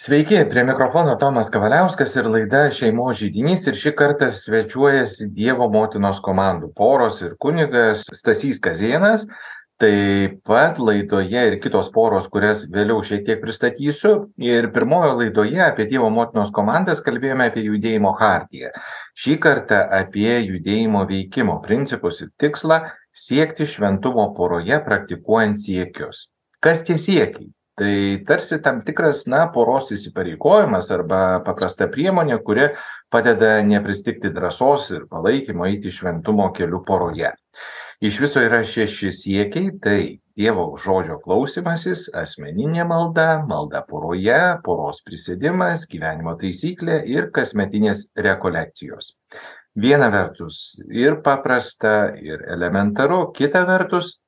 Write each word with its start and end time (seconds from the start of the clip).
Sveiki, 0.00 0.46
prie 0.48 0.62
mikrofono 0.64 1.12
Tomas 1.20 1.50
Kavaliauskas 1.52 2.14
ir 2.16 2.28
laida 2.32 2.60
Šeimos 2.72 3.18
žydinys 3.18 3.66
ir 3.68 3.74
šį 3.76 3.90
kartą 3.98 4.30
svečiuojasi 4.32 5.26
Dievo 5.36 5.66
motinos 5.68 6.22
komandų 6.24 6.70
poros 6.78 7.18
ir 7.20 7.34
kunigas 7.44 8.06
Stasys 8.16 8.62
Kazienas. 8.64 9.26
Taip 9.76 10.38
pat 10.48 10.80
laidoje 10.80 11.44
ir 11.50 11.58
kitos 11.60 11.92
poros, 11.92 12.30
kurias 12.32 12.64
vėliau 12.72 13.04
šiek 13.04 13.26
tiek 13.28 13.44
pristatysiu. 13.44 14.14
Ir 14.40 14.70
pirmojo 14.72 15.12
laidoje 15.20 15.60
apie 15.66 15.84
Dievo 15.92 16.08
motinos 16.16 16.48
komandas 16.48 17.04
kalbėjome 17.04 17.52
apie 17.52 17.68
judėjimo 17.68 18.16
hartiją. 18.24 18.72
Šį 19.20 19.36
kartą 19.44 19.84
apie 20.00 20.32
judėjimo 20.38 21.04
veikimo 21.12 21.60
principus 21.68 22.24
ir 22.24 22.32
tikslą 22.40 22.86
siekti 23.12 23.68
šventumo 23.68 24.30
poroje 24.32 24.80
praktikuojant 24.88 25.60
siekius. 25.60 26.30
Kas 26.64 26.88
tie 26.88 26.96
siekiai? 26.96 27.52
Tai 27.80 28.22
tarsi 28.26 28.58
tam 28.60 28.82
tikras 28.84 29.22
na 29.24 29.46
poros 29.48 29.86
įsipareigojimas 29.94 30.90
arba 30.92 31.40
paprasta 31.46 31.86
priemonė 31.88 32.36
kuri 32.44 32.66
padeda 33.08 33.54
nepristigti 33.64 34.28
drąsos 34.36 34.90
ir 34.92 35.06
palaikymo 35.08 35.64
eiti 35.64 35.88
šventumo 35.88 36.50
keliu 36.52 36.82
poroje. 36.84 37.30
Iš 38.04 38.18
viso 38.20 38.42
yra 38.44 38.58
šeši 38.68 39.12
siekiai 39.16 39.70
tai 39.80 40.00
dievo 40.36 40.66
žodžio 40.80 41.16
klausymasis 41.24 42.10
asmeninė 42.20 42.84
malda 42.88 43.26
malda 43.48 43.80
poroje 43.88 44.40
poros 44.66 45.00
prisėdimas 45.06 45.86
gyvenimo 45.88 46.34
taisyklė 46.40 46.98
ir 47.08 47.30
kasmetinės 47.32 48.10
rekolekcijos. 48.28 49.14
Viena 49.72 50.10
vertus 50.12 50.82
ir 50.92 51.22
paprasta 51.24 52.10
ir 52.20 52.44
elementaru 52.44 53.22
kita 53.32 53.64
vertus 53.64 54.18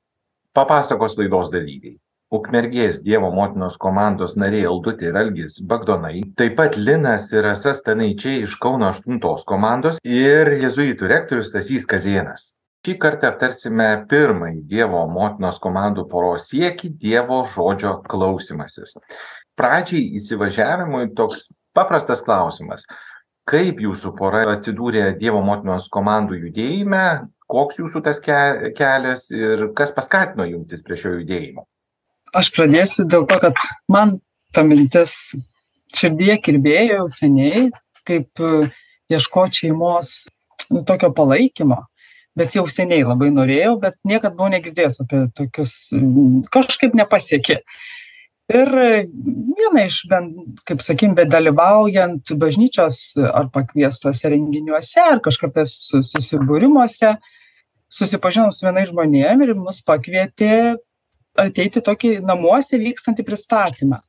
papasakos 0.56 1.18
laidos 1.20 1.52
dalyviai 1.52 1.98
ukmergės 2.38 3.02
dievo 3.04 3.32
motinos 3.34 3.76
komandos 3.80 4.34
nariai 4.40 4.64
aldutė 4.70 5.10
ir 5.10 5.18
algis 5.20 5.58
bagdonai 5.68 6.22
taip 6.40 6.56
pat 6.60 6.78
linas 6.78 7.28
ir 7.34 7.46
rasa 7.48 7.74
stanaičiai 7.78 8.46
iš 8.46 8.56
kauno 8.62 8.88
aštuntos 8.92 9.46
komandos 9.48 10.00
ir 10.02 10.54
jėzuitų 10.64 11.12
rektorius 11.12 11.52
stasys 11.52 11.86
kazėnas. 11.88 12.52
Šį 12.82 12.96
kartą 12.98 13.28
aptarsime 13.30 13.90
pirmąjį 14.10 14.64
dievo 14.66 15.04
motinos 15.06 15.60
komandų 15.62 16.08
poros 16.10 16.48
siekį 16.50 16.96
dievo 17.04 17.44
žodžio 17.46 18.00
klausymasis 18.10 18.96
pradžiai 19.58 20.16
įsivažiavimui 20.18 21.12
toks 21.16 21.48
paprastas 21.76 22.22
klausimas 22.24 22.86
kaip 23.48 23.80
jūsų 23.82 24.14
pora 24.18 24.44
atsidūrė 24.54 25.12
dievo 25.20 25.42
motinos 25.44 25.88
komandų 25.92 26.38
judėjime 26.46 27.04
koks 27.52 27.80
jūsų 27.82 28.02
tas 28.06 28.22
ke 28.22 28.72
kelias 28.78 29.28
ir 29.34 29.68
kas 29.76 29.92
paskatino 29.94 30.46
jungtis 30.48 30.84
prie 30.86 30.98
šio 30.98 31.18
judėjimo 31.18 31.66
aš 32.36 32.52
pradėsiu 32.56 33.06
dėl 33.08 33.26
to, 33.28 33.38
kad 33.42 33.64
man 33.92 34.18
ta 34.52 34.64
mintis 34.66 35.14
širdie 35.96 36.36
kirbėjo 36.42 37.02
jau 37.02 37.08
seniai, 37.12 37.70
kaip 38.08 38.42
e, 38.42 38.68
ieškoti 39.12 39.66
šeimos 39.66 40.12
nu, 40.72 40.82
tokio 40.88 41.12
palaikymo, 41.14 41.82
bet 42.38 42.56
jau 42.56 42.64
seniai 42.70 43.04
labai 43.04 43.30
norėjau, 43.34 43.76
bet 43.82 43.98
niekada 44.08 44.34
buvau 44.36 44.52
negirdėjęs 44.54 45.02
apie 45.04 45.26
tokius, 45.36 45.74
kažkaip 46.52 46.96
nepasiekė. 46.98 47.60
Ir 48.52 48.68
viena 48.72 49.84
iš, 49.86 50.02
kaip 50.68 50.82
sakim, 50.84 51.14
bet 51.16 51.30
dalyvaujant 51.32 52.34
bažnyčios 52.40 53.14
ar 53.22 53.46
pakviestuose 53.54 54.32
renginiuose, 54.32 55.00
ar 55.00 55.22
kažkokiuose 55.24 56.02
susibūrimuose, 56.10 57.14
susipažinom 57.92 58.52
su 58.52 58.66
vienais 58.66 58.90
žmonėmis 58.90 59.52
ir 59.52 59.60
mus 59.60 59.80
pakvietė 59.86 60.52
ateiti 61.38 61.82
tokį 61.84 62.16
namuose 62.26 62.80
vykstantį 62.80 63.24
pristatymą. 63.26 64.00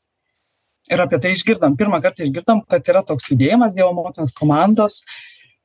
Ir 0.92 1.00
apie 1.00 1.20
tai 1.24 1.32
išgirdom. 1.32 1.78
Pirmą 1.80 2.02
kartą 2.04 2.26
išgirdom, 2.26 2.66
kad 2.68 2.88
yra 2.92 3.04
toks 3.08 3.30
judėjimas 3.32 3.76
Dievo 3.76 3.94
motinos 3.96 4.34
komandos. 4.36 5.04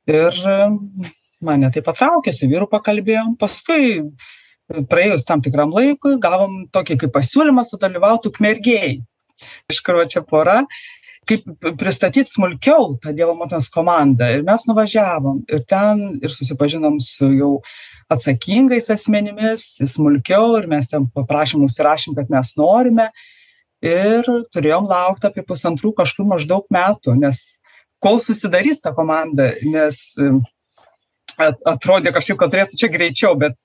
Ir 0.07 0.35
mane 1.43 1.71
tai 1.75 1.83
patraukė, 1.83 2.31
su 2.35 2.47
vyru 2.47 2.69
pakalbėjom. 2.71 3.35
Paskui, 3.39 4.05
praėjus 4.91 5.27
tam 5.27 5.43
tikram 5.43 5.73
laikui, 5.75 6.15
gavom 6.23 6.63
tokį 6.71 7.01
kaip 7.03 7.13
pasiūlymą 7.17 7.65
sudalyvauti 7.67 8.31
ukmergėjai. 8.31 8.95
Iš 9.71 9.83
kur 9.83 9.99
čia 10.11 10.23
pora, 10.27 10.61
kaip 11.29 11.45
pristatyti 11.79 12.31
smulkiau 12.31 12.95
tą 13.03 13.13
Dievo 13.15 13.35
motinos 13.37 13.69
komandą. 13.73 14.31
Ir 14.33 14.47
mes 14.47 14.65
nuvažiavom 14.69 15.43
ir 15.51 15.63
ten 15.67 16.05
ir 16.23 16.33
susipažinom 16.33 16.99
su 17.03 17.31
jau 17.35 17.53
atsakingais 18.09 18.89
asmenimis 18.93 19.75
smulkiau 19.93 20.57
ir 20.59 20.67
mes 20.71 20.89
ten 20.91 21.07
paprašėm 21.15 21.65
užsirašėm 21.67 22.17
kad 22.17 22.31
mes 22.33 22.55
norime. 22.59 23.09
Ir 23.85 24.27
turėjom 24.51 24.89
laukt 24.89 25.23
apie 25.27 25.45
pusantrų 25.47 25.93
kažkur 26.01 26.27
maždaug 26.27 26.65
metų 26.73 27.15
nes 27.21 27.45
kol 28.03 28.19
susidarys 28.19 28.81
ta 28.83 28.91
komanda 28.95 29.53
nes 29.63 30.01
atrodė 31.39 32.11
kažkaip 32.15 32.39
kad 32.41 32.51
turėtų 32.51 32.79
čia 32.81 32.89
greičiau 32.91 33.37
bet 33.39 33.55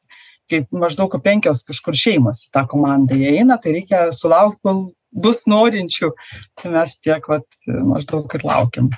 kaip 0.50 0.68
maždaug 0.76 1.16
penkios 1.24 1.64
kažkur 1.66 1.96
šeimos 1.98 2.44
į 2.46 2.52
tą 2.54 2.62
komandą 2.70 3.18
įeina 3.18 3.56
tai 3.58 3.78
reikia 3.78 4.06
sulaukt 4.14 4.60
kol 4.62 4.92
bus 5.14 5.44
norinčių. 5.50 6.12
Tai 6.60 6.74
mes 6.74 6.98
tiek 7.00 7.26
vat 7.30 7.46
maždaug 7.66 8.34
ir 8.36 8.46
laukiam. 8.46 8.90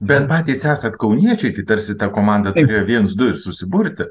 Bet 0.00 0.30
patys 0.30 0.64
esat 0.64 0.96
kauniečiai 1.00 1.52
tai 1.58 1.66
tarsi 1.74 1.98
ta 2.00 2.08
komanda 2.12 2.54
turėjo 2.56 2.86
viens 2.88 3.16
du 3.18 3.28
ir 3.34 3.36
susiburti 3.36 4.08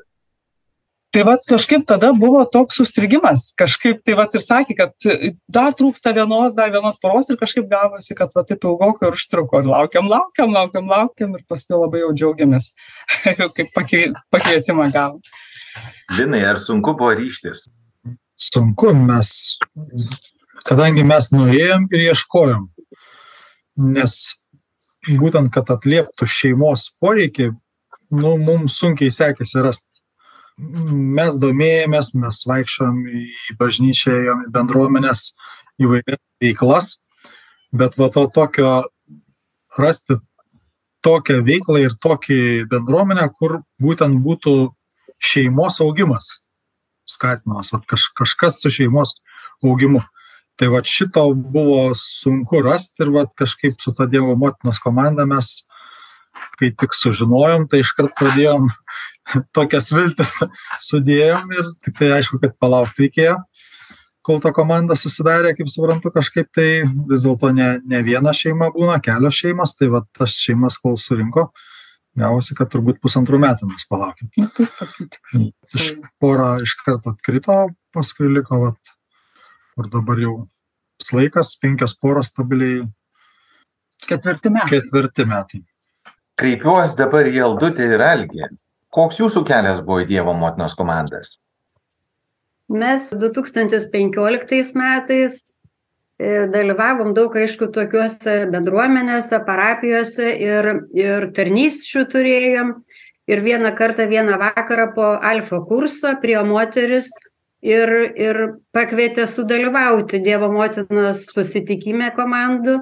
tai 1.13 1.23
vat 1.25 1.45
kažkaip 1.49 1.85
tada 1.89 2.11
buvo 2.13 2.43
toks 2.45 2.79
užstrigimas 2.83 3.49
kažkaip 3.57 4.03
tai 4.05 4.15
vat 4.19 4.35
ir 4.37 4.43
sakė 4.45 4.75
kad 4.77 5.07
dar 5.49 5.73
trūksta 5.77 6.13
vienos 6.15 6.53
dar 6.57 6.71
vienos 6.73 6.99
poros 7.01 7.29
ir 7.29 7.39
kažkaip 7.41 7.69
gavosi 7.71 8.17
kad 8.17 8.33
va 8.35 8.45
taip 8.45 8.63
ilgokai 8.63 9.09
ir 9.09 9.17
užtruko. 9.17 9.63
Ir 9.63 9.69
laukiam 9.71 10.09
laukiam 10.11 10.53
laukiam 10.53 10.89
laukiam 10.89 11.35
ir 11.37 11.45
paskui 11.49 11.79
labai 11.79 12.03
jau 12.03 12.13
džiaugiamės. 12.13 12.71
Kaip 13.57 13.73
pakvie 13.75 14.05
pakvietimą 14.33 14.89
gavom. 14.93 15.21
Linai 16.17 16.43
ar 16.51 16.61
sunku 16.61 16.93
buvo 16.97 17.13
ryžtis? 17.17 17.67
Sunku 18.39 18.93
mes 18.95 19.57
kadangi 20.69 21.05
mes 21.07 21.31
norėjom 21.33 21.87
ir 21.95 22.05
ieškojom 22.11 22.67
nes 23.79 24.15
būtent 25.19 25.51
kad 25.53 25.69
atlieptų 25.71 26.27
šeimos 26.27 26.85
poreikį 27.01 27.51
nu 28.19 28.35
mum 28.41 28.67
sunkiai 28.71 29.13
sekėsi 29.13 29.63
rast 29.63 29.88
mes 30.59 31.37
domėjomės, 31.41 32.13
mes 32.19 32.41
vaikščiom 32.49 32.97
į 33.07 33.57
bažnyčią, 33.59 34.15
ėjom 34.23 34.41
į 34.47 34.51
bendruomenės 34.55 35.23
įvairias 35.79 36.21
veiklas, 36.43 36.89
bet 37.71 37.95
va 37.99 38.09
to 38.13 38.25
tokio 38.35 38.73
rasti 39.79 40.19
tokią 41.05 41.39
veiklą 41.47 41.85
ir 41.85 41.95
tokį 42.03 42.41
bendruomenę, 42.71 43.29
kur 43.39 43.61
būtent 43.79 44.19
būtų 44.25 44.55
šeimos 45.19 45.79
augimas 45.83 46.29
skatinamas, 47.09 47.73
kaž, 47.89 48.09
kažkas 48.17 48.61
su 48.61 48.71
šeimos 48.73 49.19
augimu. 49.65 50.03
Tai 50.59 50.67
va 50.73 50.81
šito 50.83 51.23
buvo 51.33 51.93
sunku 51.95 52.61
rasti 52.65 53.05
ir 53.05 53.13
va 53.15 53.25
kažkaip 53.41 53.79
su 53.79 53.93
ta 53.95 54.05
Dievo 54.11 54.35
motinos 54.35 54.81
komanda 54.83 55.25
mes, 55.25 55.53
kai 56.59 56.73
tik 56.75 56.95
sužinojom, 56.95 57.69
tai 57.71 57.81
iškart 57.85 58.11
pradėjom 58.19 58.67
tokias 59.55 59.91
viltis 59.93 60.35
sudėjom 60.85 61.53
ir 61.55 61.71
tik 61.85 61.97
tai 61.99 62.11
aišku, 62.17 62.39
kad 62.41 62.55
palaukti 62.61 63.07
reikėjo, 63.07 63.37
kol 64.25 64.41
ta 64.43 64.51
komanda 64.55 64.97
susidarė, 64.99 65.55
kaip 65.57 65.71
suprantu, 65.71 66.11
kažkaip 66.13 66.49
tai 66.55 66.67
vis 67.09 67.25
dėlto 67.25 67.51
ne, 67.55 67.71
ne 67.89 68.03
viena 68.05 68.33
šeima 68.35 68.69
būna, 68.75 68.99
kelios 69.03 69.39
šeimas, 69.39 69.75
tai 69.79 69.89
va 69.93 70.03
tas 70.17 70.37
šeimas, 70.37 70.77
kol 70.81 70.97
surinko, 71.01 71.49
gavosi, 72.19 72.55
kad 72.57 72.71
turbūt 72.73 73.01
pusantrų 73.03 73.41
metų 73.45 73.71
mes 73.71 73.87
palaukėm. 73.89 74.29
Iš 75.73 75.89
porą 76.21 76.55
iš 76.65 76.77
karto 76.83 77.15
atkrito, 77.15 77.57
paskui 77.95 78.29
liko, 78.31 78.63
va, 78.65 78.71
kur 79.75 79.89
dabar 79.91 80.21
jau 80.21 80.37
laikas, 81.15 81.55
penkios 81.61 81.95
poros 81.97 82.33
stabiliai. 82.33 82.83
Ketvirti 84.05 84.51
metai. 84.51 84.69
Ketvirti 84.77 85.25
metai. 85.27 85.61
Kreipiuosi 86.39 86.95
dabar 86.99 87.27
į 87.27 87.41
Aldutę 87.43 87.87
ir 87.87 88.03
Algį 88.03 88.47
koks 88.93 89.21
jūsų 89.21 89.45
kelias 89.47 89.83
buvo 89.85 90.03
į 90.03 90.09
Dievo 90.09 90.33
motinos 90.37 90.75
komandas? 90.77 91.37
Mes 92.69 93.09
2015 93.09 94.75
metais 94.77 95.39
e, 96.21 96.45
dalyvavom 96.53 97.15
daug, 97.17 97.33
aišku, 97.33 97.71
tokiuose 97.73 98.43
bendruomenėse, 98.53 99.39
parapijose 99.45 100.35
ir, 100.37 100.69
ir 100.93 101.31
tarnysčių 101.33 102.05
turėjom. 102.11 102.75
Ir 103.29 103.41
vieną 103.45 103.75
kartą, 103.77 104.07
vieną 104.09 104.39
vakarą 104.41 104.87
po 104.95 105.07
alfa 105.21 105.59
kurso 105.65 106.15
prie 106.21 106.37
moteris 106.45 107.11
ir, 107.61 107.91
ir 108.17 108.39
pakvietė 108.73 109.27
sudalyvauti 109.29 110.21
Dievo 110.25 110.49
motinos 110.53 111.27
susitikime 111.29 112.09
komandų. 112.15 112.79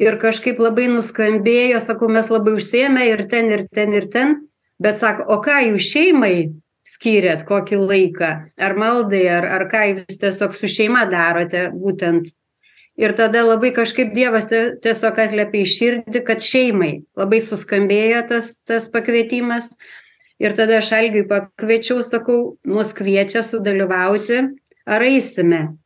Ir 0.00 0.16
kažkaip 0.20 0.60
labai 0.60 0.90
nuskambėjo, 0.92 1.80
sakau, 1.84 2.08
mes 2.12 2.28
labai 2.32 2.56
užsėmė 2.56 3.04
ir 3.08 3.24
ten, 3.32 3.48
ir 3.52 3.64
ten, 3.72 3.96
ir 3.96 4.08
ten 4.12 4.36
bet 4.82 5.00
sako 5.00 5.26
o 5.34 5.40
ką 5.44 5.58
jūs 5.70 5.90
šeimai 5.92 6.36
skyrėt 6.86 7.44
kokį 7.48 7.80
laiką? 7.82 8.32
Ar 8.56 8.78
maldai 8.78 9.26
ar 9.32 9.46
ar 9.58 9.66
ką 9.70 9.84
jūs 9.92 10.20
tiesiog 10.22 10.56
su 10.56 10.70
šeima 10.70 11.06
darote 11.10 11.68
būtent? 11.74 12.30
Ir 12.96 13.12
tada 13.12 13.42
labai 13.44 13.74
kažkaip 13.76 14.14
dievas 14.16 14.48
tiesiog 14.48 15.18
atliepia 15.20 15.64
į 15.64 15.72
širdį 15.72 16.22
kad 16.24 16.40
šeimai 16.40 16.92
labai 17.18 17.42
suskambėjo 17.44 18.22
tas 18.30 18.54
tas 18.64 18.88
pakvietimas. 18.92 19.68
Ir 20.40 20.52
tada 20.56 20.78
aš 20.80 20.92
algiui 20.92 21.24
pakviečiau 21.28 22.02
sakau 22.04 22.56
mus 22.68 22.92
kviečia 22.96 23.42
sudalyvauti 23.44 24.42
ar 24.84 25.04
eisime. 25.04 25.76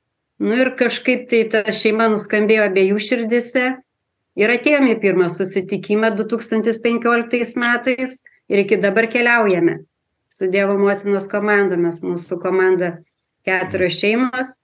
Nu 0.41 0.57
ir 0.57 0.73
kažkaip 0.79 1.29
tai 1.31 1.45
ta 1.53 1.63
šeima 1.75 2.09
nuskambėjo 2.11 2.71
abiejų 2.71 2.99
širdyse 3.07 3.67
ir 4.41 4.53
atėjom 4.55 4.89
į 4.95 4.97
pirmą 5.03 5.29
susitikimą 5.35 6.15
du 6.17 6.27
tūkstantis 6.31 6.81
penkioliktais 6.83 7.57
metais 7.61 8.21
ir 8.51 8.65
iki 8.65 8.81
dabar 8.83 9.09
keliaujame 9.13 9.79
su 10.35 10.51
dievo 10.51 10.77
motinos 10.81 11.29
komandomis. 11.31 12.03
Mūsų 12.03 12.41
komanda 12.43 12.99
keturios 13.47 13.97
šeimos. 14.01 14.59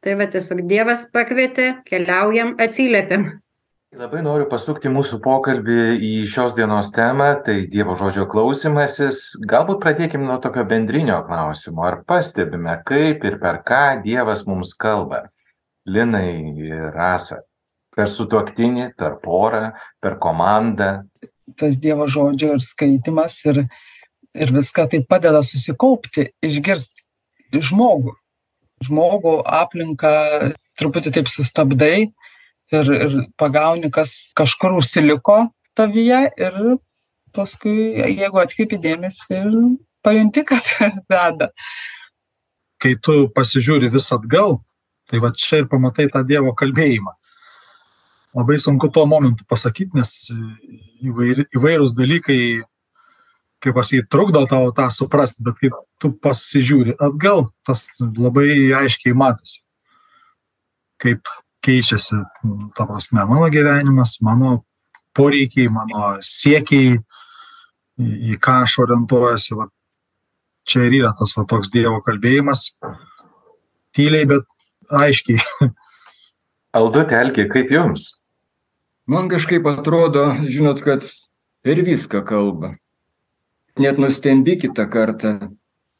Tai 0.00 0.16
va 0.16 0.26
tiesiog 0.32 0.64
dievas 0.64 1.04
pakvietė 1.12 1.74
keliaujam 1.84 2.56
atsiliepiam 2.56 3.28
labai 3.98 4.20
noriu 4.22 4.44
pasukti 4.46 4.86
mūsų 4.86 5.16
pokalbį 5.18 5.76
į 6.06 6.10
šios 6.30 6.54
dienos 6.54 6.92
temą 6.94 7.32
tai 7.42 7.64
dievo 7.72 7.96
žodžio 7.98 8.28
klausymasis 8.30 9.32
galbūt 9.50 9.80
pradėkim 9.82 10.22
nuo 10.28 10.36
tokio 10.38 10.62
bendrinio 10.62 11.16
klausimo. 11.26 11.82
Ar 11.82 11.96
pastebime 12.06 12.76
kaip 12.86 13.26
ir 13.26 13.40
per 13.42 13.58
ką 13.66 13.98
dievas 14.04 14.44
mums 14.46 14.76
kalba? 14.78 15.24
Linai 15.90 16.54
ir 16.62 16.92
rasa 16.94 17.40
per 17.96 18.06
sutuoktinį 18.06 18.92
per 18.94 19.18
porą 19.24 19.72
per 19.98 20.20
komandą 20.22 20.92
tas 21.58 21.78
dievo 21.80 22.06
žodžio 22.10 22.54
ir 22.56 22.64
skaitymas 22.64 23.38
ir 23.50 23.64
ir 24.34 24.52
viską 24.54 24.86
tai 24.90 25.02
padeda 25.02 25.42
susikaupti 25.42 26.28
išgirst 26.46 27.02
žmogų. 27.50 28.14
Žmogų 28.86 29.34
aplinką 29.44 30.12
truputį 30.78 31.12
taip 31.16 31.28
sustabdai 31.28 32.10
ir 32.72 32.92
ir 32.96 33.16
pagauni 33.40 33.90
kas 33.92 34.32
kažkur 34.38 34.78
užsiliko 34.78 35.42
tavyje 35.76 36.22
ir 36.38 36.58
paskui 37.34 37.76
jeigu 37.98 38.42
atkreipi 38.42 38.78
dėmesį 38.80 39.40
ir 39.40 39.56
pajunti 40.06 40.44
kad 40.46 40.70
veda. 41.12 41.50
Kai 42.80 42.94
tu 43.02 43.26
pasižiūri 43.34 43.90
vis 43.92 44.08
atgal 44.14 44.60
tai 45.10 45.18
va 45.18 45.34
čia 45.34 45.64
ir 45.64 45.68
pamatai 45.68 46.06
tą 46.12 46.22
dievo 46.26 46.54
kalbėjimą 46.54 47.19
labai 48.34 48.58
sunku 48.58 48.88
tuo 48.88 49.06
momentu 49.06 49.44
pasakyt 49.48 49.94
nes 49.94 50.12
įvairi 51.02 51.46
įvairūs 51.56 51.96
dalykai 51.98 52.40
kaip 53.60 53.76
pasakyt 53.76 54.08
trukdo 54.12 54.44
tau 54.50 54.70
tą 54.76 54.86
suprast 54.94 55.42
bet 55.44 55.58
kai 55.60 55.72
tu 56.00 56.12
pasižiūri 56.24 56.96
atgal 57.02 57.48
tas 57.66 57.86
labai 58.00 58.70
aiškiai 58.82 59.16
matosi 59.16 59.62
kaip 61.02 61.26
keičiasi 61.64 62.22
ta 62.76 62.86
prasme 62.86 63.26
mano 63.26 63.50
gyvenimas 63.52 64.18
mano 64.22 64.60
poreikiai 65.16 65.68
mano 65.72 66.14
siekiai 66.22 66.96
į 68.00 68.38
ką 68.40 68.62
aš 68.64 68.78
orientuojuosi 68.84 69.58
vat 69.58 69.74
čia 70.70 70.86
ir 70.86 71.00
yra 71.02 71.12
tas 71.18 71.34
va 71.36 71.44
toks 71.50 71.72
dievo 71.74 71.98
kalbėjimas 72.06 72.78
tyliai 73.96 74.28
bet 74.30 74.46
aiškiai. 75.02 75.42
Aldute 76.78 77.18
algi 77.18 77.48
kaip 77.50 77.72
jums 77.74 78.19
man 79.10 79.28
kažkaip 79.28 79.66
atrodo 79.66 80.24
žinot 80.46 80.82
kad 80.86 81.02
per 81.66 81.82
viską 81.82 82.22
kalba. 82.26 82.76
Net 83.78 83.98
nustembi 83.98 84.56
kitą 84.60 84.86
kartą. 84.90 85.50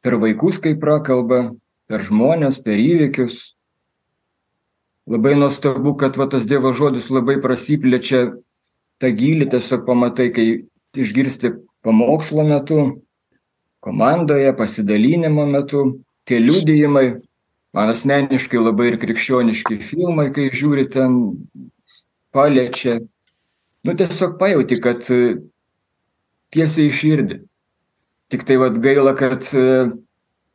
Per 0.00 0.16
vaikus 0.16 0.60
kai 0.62 0.76
prakalba 0.78 1.50
per 1.90 2.04
žmones 2.06 2.60
per 2.62 2.78
įvykius. 2.78 3.56
Labai 5.10 5.34
nuostabu 5.34 5.96
kad 5.98 6.16
va 6.16 6.28
tas 6.30 6.46
dievo 6.46 6.70
žodis 6.76 7.10
labai 7.10 7.40
prasiplečia 7.42 8.30
tą 9.02 9.10
gylį 9.16 9.50
tiesiog 9.50 9.82
pamatai 9.88 10.28
kai 10.30 10.46
išgirsti 10.94 11.50
pamokslo 11.82 12.44
metu 12.46 13.02
komandoje 13.80 14.54
pasidalinimo 14.56 15.48
metu 15.50 16.00
tie 16.28 16.38
liudijimai. 16.38 17.18
Man 17.74 17.90
asmeniškai 17.90 18.58
labai 18.58 18.90
ir 18.90 18.96
krikščioniški 19.02 19.78
filmai 19.86 20.30
kai 20.34 20.48
žiūri 20.54 20.88
ten 20.90 21.20
paliečia. 22.34 22.98
Nu 23.86 23.94
tiesiog 23.96 24.36
pajauti 24.40 24.78
kad 24.82 25.06
tiesiai 26.52 26.90
į 26.90 26.96
širdį. 26.98 27.40
Tiktai 28.30 28.58
vat 28.60 28.76
gaila 28.82 29.14
kad 29.18 29.46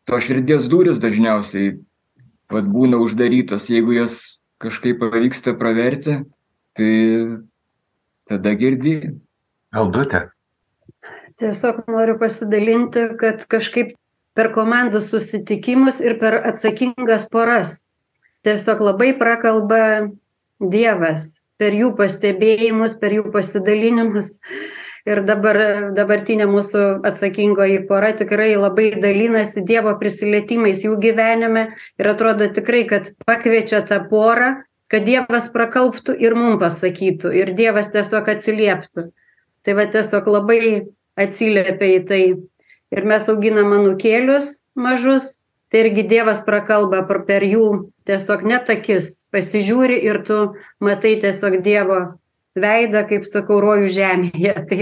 tos 0.05 0.27
širdies 0.27 0.69
durys 0.71 1.01
dažniausiai 1.03 1.75
vat 2.53 2.69
būna 2.69 3.01
uždarytos. 3.01 3.71
Jeigu 3.73 3.97
jas 3.97 4.43
kažkaip 4.61 5.01
pavyksta 5.01 5.55
praverti 5.57 6.21
tai 6.77 6.93
tada 8.29 8.55
girdi. 8.59 8.99
Aldute 9.75 10.29
tiesiog 11.39 11.83
noriu 11.91 12.17
pasidalinti 12.19 13.09
kad 13.19 13.43
kažkaip 13.51 13.95
per 14.35 14.51
komandų 14.55 15.01
susitikimus 15.03 16.01
ir 16.03 16.17
per 16.19 16.37
atsakingas 16.47 17.27
poras 17.31 17.85
tiesiog 18.47 18.83
labai 18.89 19.11
prakalba 19.19 19.81
dievas 20.59 21.35
per 21.61 21.75
jų 21.75 21.93
pastebėjimus 21.97 22.97
per 23.01 23.15
jų 23.17 23.29
pasidalinimus. 23.33 24.35
Ir 25.05 25.21
dabar 25.21 25.57
dabartinė 25.93 26.47
mūsų 26.49 26.83
atsakingoji 27.05 27.83
pora 27.89 28.09
tikrai 28.17 28.55
labai 28.57 28.87
dalinasi 28.97 29.61
dievo 29.61 29.93
prisilietimais 29.99 30.81
jų 30.81 30.95
gyvenime. 31.01 31.67
Ir 32.01 32.09
atrodo 32.09 32.47
tikrai 32.53 32.87
kad 32.89 33.11
pakviečia 33.27 33.83
tą 33.85 34.01
porą 34.09 34.55
kad 34.91 35.05
dievas 35.05 35.49
prakalbtų 35.53 36.15
ir 36.21 36.35
mum 36.37 36.59
pasakytų 36.61 37.31
ir 37.35 37.53
dievas 37.57 37.89
tiesiog 37.93 38.29
atsilieptų. 38.35 39.09
Tai 39.65 39.77
va 39.77 39.87
tiesiog 39.91 40.27
labai 40.29 40.61
atsiliepia 41.17 41.89
į 41.95 42.01
tai. 42.09 42.21
Ir 42.93 43.07
mes 43.09 43.29
auginam 43.31 43.73
anūkėlius 43.75 44.59
mažus 44.77 45.39
tai 45.73 45.87
irgi 45.87 46.05
dievas 46.07 46.43
prakalba 46.45 47.01
per 47.27 47.43
jų 47.43 47.91
tiesiog 48.07 48.45
net 48.47 48.69
akis. 48.71 49.25
Pasižiūri 49.33 49.99
ir 50.05 50.21
tu 50.27 50.39
matai 50.83 51.15
tiesiog 51.23 51.59
dievo 51.65 52.05
veidą 52.55 53.05
kaip 53.09 53.27
sakau 53.27 53.59
rojų 53.63 53.91
žemėje. 53.97 54.55
Tai 54.69 54.79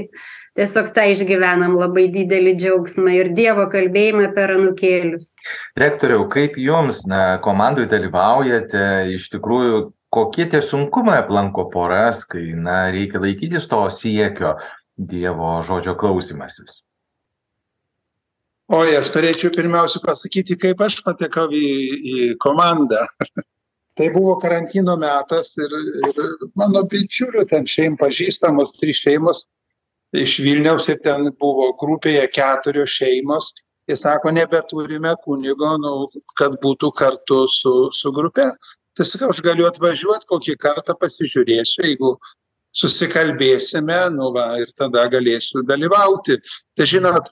tiesiog 0.60 0.92
tą 0.94 1.08
išgyvenam 1.14 1.76
labai 1.80 2.06
didelį 2.14 2.56
džiaugsmą 2.62 3.16
ir 3.18 3.34
dievo 3.38 3.66
kalbėjimą 3.74 4.30
per 4.36 4.54
anūkėlius. 4.60 5.34
Rektoriau 5.80 6.28
kaip 6.32 6.60
jums 6.62 7.04
na 7.10 7.40
komandoj 7.44 7.90
dalyvaujate? 7.92 8.86
Iš 9.16 9.32
tikrųjų 9.34 9.84
kokie 10.14 10.46
tie 10.52 10.62
sunkumai 10.62 11.18
aplanko 11.24 11.66
poras 11.74 12.22
kai 12.30 12.52
na 12.54 12.86
reikia 12.94 13.22
laikytis 13.24 13.66
to 13.72 13.82
siekio 13.90 14.58
dievo 14.94 15.56
žodžio 15.66 15.98
klausymasis 15.98 16.84
oi 18.74 18.94
aš 18.98 19.12
turėčiau 19.14 19.54
pirmiausia 19.54 20.02
pasakyti 20.04 20.58
kaip 20.60 20.82
aš 20.82 21.00
patekau 21.06 21.50
į 21.54 21.66
į 22.14 22.28
komandą. 22.44 23.06
Tai 23.98 24.08
buvo 24.16 24.34
karantino 24.42 24.96
metas 24.98 25.52
ir 25.62 25.74
ir 26.10 26.22
mano 26.58 26.82
bičiulių 26.90 27.44
ten 27.52 27.68
šeim 27.70 27.98
pažįstamos 28.00 28.74
trys 28.80 29.04
šeimos 29.06 29.44
iš 30.24 30.40
vilniaus 30.46 30.88
ir 30.90 30.98
ten 31.06 31.30
buvo 31.42 31.70
grupėje 31.82 32.26
keturios 32.34 32.96
šeimos. 32.98 33.52
Ir 33.92 34.00
sako 34.00 34.32
nebeturime 34.32 35.12
kunigo 35.26 35.74
nu 35.84 35.94
kad 36.40 36.56
būtų 36.64 36.94
kartu 36.98 37.44
su 37.52 37.74
su 37.92 38.14
grupe. 38.16 38.48
Tai 38.98 39.06
sakau 39.10 39.30
aš 39.34 39.44
galiu 39.46 39.68
atvažiuot 39.68 40.26
kokį 40.30 40.58
kartą 40.66 40.96
pasižiūrėsiu 41.02 41.86
jeigu 41.86 42.16
susikalbėsime 42.74 44.00
nu 44.16 44.32
va 44.34 44.48
ir 44.64 44.74
tada 44.78 45.06
galėsiu 45.14 45.66
dalyvauti. 45.70 46.40
Tai 46.78 46.90
žinot 46.90 47.30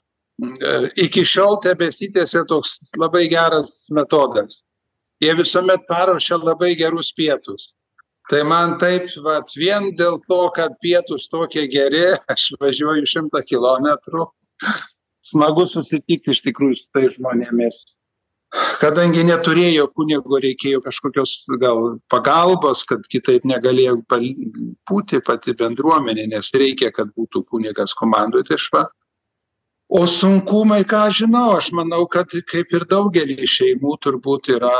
iki 0.96 1.24
šiol 1.24 1.60
tebesitęsia 1.62 2.44
toks 2.48 2.78
labai 2.98 3.28
geras 3.30 3.86
metodas. 3.90 4.62
Jie 5.22 5.34
visuomet 5.38 5.86
paruošia 5.88 6.38
labai 6.42 6.74
gerus 6.76 7.12
pietus. 7.14 7.72
Tai 8.30 8.42
man 8.46 8.78
taip 8.78 9.08
vat 9.24 9.50
vien 9.58 9.90
dėl 9.98 10.20
to 10.30 10.42
kad 10.56 10.74
pietūs 10.82 11.28
tokie 11.30 11.66
geri 11.70 12.12
aš 12.30 12.52
važiuoju 12.60 13.06
šimtą 13.06 13.42
kilometrų. 13.46 14.28
Smagu 15.22 15.66
susitikt 15.70 16.30
iš 16.32 16.42
tikrųjų 16.46 16.78
su 16.78 16.86
tais 16.94 17.18
žmonėmis. 17.18 17.82
Kadangi 18.82 19.22
neturėjo 19.24 19.86
kunigo 19.96 20.38
reikėjo 20.42 20.82
kažkokios 20.84 21.46
gal 21.60 21.96
pagalbos 22.12 22.82
kad 22.84 23.06
kitaip 23.08 23.46
negalėjo 23.48 23.94
būti 24.90 25.22
pati 25.24 25.54
bendruomenė 25.56 26.26
nes 26.34 26.50
reikia 26.52 26.90
kad 26.92 27.14
būtų 27.16 27.46
kunigas 27.48 27.94
komandoj 27.96 28.44
tai 28.48 28.58
aš 28.58 28.68
va 28.74 28.82
o 29.98 30.02
sunkumai 30.08 30.82
ką 30.88 31.06
aš 31.08 31.22
žinau 31.22 31.48
aš 31.56 31.70
manau 31.78 32.04
kad 32.14 32.32
kaip 32.52 32.74
ir 32.78 32.86
daugely 32.92 33.48
šeimų 33.54 33.96
turbūt 34.04 34.52
yra. 34.56 34.76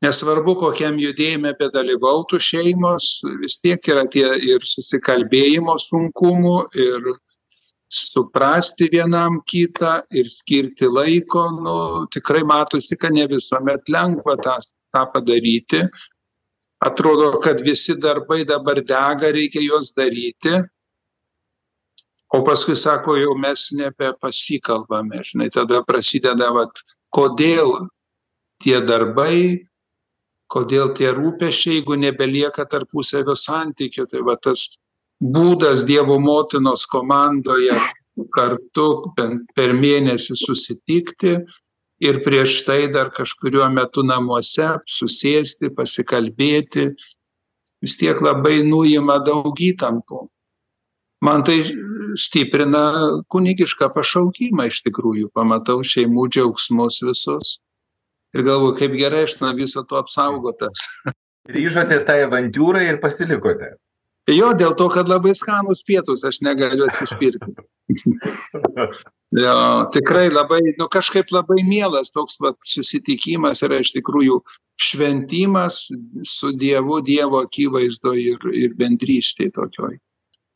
Nesvarbu 0.00 0.54
kokiam 0.62 0.96
judėjime 0.96 1.52
bedalyvautų 1.60 2.38
šeimos 2.40 3.08
vis 3.42 3.58
tiek 3.60 3.90
yra 3.92 4.06
tie 4.14 4.24
ir 4.48 4.64
susikalbėjimo 4.64 5.76
sunkumų 5.84 6.56
ir 6.86 7.10
suprasti 8.00 8.88
vienam 8.94 9.42
kitą 9.52 9.98
ir 10.10 10.30
skirti 10.32 10.88
laiko. 10.88 11.44
Nu 11.60 11.76
tikrai 12.14 12.42
matosi 12.48 12.96
kad 12.96 13.12
ne 13.12 13.28
visuomet 13.28 13.92
lengva 13.92 14.38
tą 14.40 14.56
tą 14.92 15.04
padaryti. 15.12 15.84
Atrodo, 16.80 17.38
kad 17.44 17.60
visi 17.60 17.94
darbai 18.00 18.44
dabar 18.48 18.80
dega, 18.80 19.32
reikia 19.36 19.60
juos 19.60 19.92
daryti. 19.92 20.62
O 22.30 22.44
paskui 22.46 22.76
sako, 22.78 23.16
jau 23.18 23.34
mes 23.38 23.70
nebepasikalbame, 23.74 25.22
žinai, 25.26 25.48
tada 25.50 25.80
prasideda, 25.86 26.52
vat, 26.54 26.82
kodėl 27.10 27.72
tie 28.62 28.78
darbai, 28.86 29.66
kodėl 30.50 30.92
tie 30.94 31.10
rūpešiai, 31.16 31.80
jeigu 31.80 31.96
nebelieka 31.98 32.66
tarpusavio 32.70 33.34
santykių. 33.38 34.06
Tai 34.10 34.22
va 34.26 34.36
tas 34.38 34.66
būdas 35.20 35.86
Dievo 35.88 36.18
motinos 36.22 36.86
komandoje 36.90 37.76
kartu 38.34 38.86
per 39.56 39.74
mėnesį 39.76 40.36
susitikti 40.38 41.36
ir 42.00 42.20
prieš 42.24 42.62
tai 42.66 42.82
dar 42.92 43.12
kažkuriuo 43.16 43.68
metu 43.72 44.02
namuose 44.06 44.72
susėsti, 44.88 45.70
pasikalbėti, 45.76 46.90
vis 47.80 47.96
tiek 48.00 48.20
labai 48.24 48.60
nuima 48.66 49.18
daug 49.24 49.56
įtampų. 49.56 50.26
Man 51.20 51.44
tai 51.44 51.58
stiprina 52.16 52.84
kunigišką 53.32 53.90
pašaukimą 53.92 54.70
iš 54.70 54.80
tikrųjų, 54.86 55.28
pamatau 55.36 55.82
šeimų 55.84 56.30
džiaugsmus 56.32 57.02
visus 57.04 57.58
ir 58.36 58.46
galvoju, 58.46 58.76
kaip 58.78 58.96
gerai 58.96 59.26
aš 59.26 59.36
nuo 59.42 59.52
viso 59.58 59.84
to 59.84 60.00
apsaugotas. 60.00 60.86
Ryžotės 61.54 62.06
tą 62.08 62.16
avantūrą 62.24 62.82
ir 62.86 63.00
pasilikote. 63.02 63.74
Jo, 64.30 64.52
dėl 64.54 64.76
to, 64.78 64.86
kad 64.92 65.08
labai 65.10 65.32
skanus 65.34 65.80
pietus, 65.86 66.22
aš 66.28 66.38
negaliu 66.46 66.86
atsispirti. 66.86 67.54
jo, 69.44 69.54
tikrai 69.96 70.28
labai, 70.30 70.60
nu 70.78 70.86
kažkaip 70.92 71.32
labai 71.34 71.64
mielas 71.66 72.12
toks 72.14 72.38
vat, 72.44 72.58
susitikimas 72.62 73.64
yra 73.66 73.80
iš 73.82 73.94
tikrųjų 73.96 74.38
šventimas 74.80 75.88
su 76.28 76.52
Dievu, 76.60 77.00
Dievo 77.04 77.42
akivaizdo 77.42 78.14
ir, 78.14 78.44
ir 78.54 78.76
bendrystė 78.78 79.50
tokioj. 79.56 79.98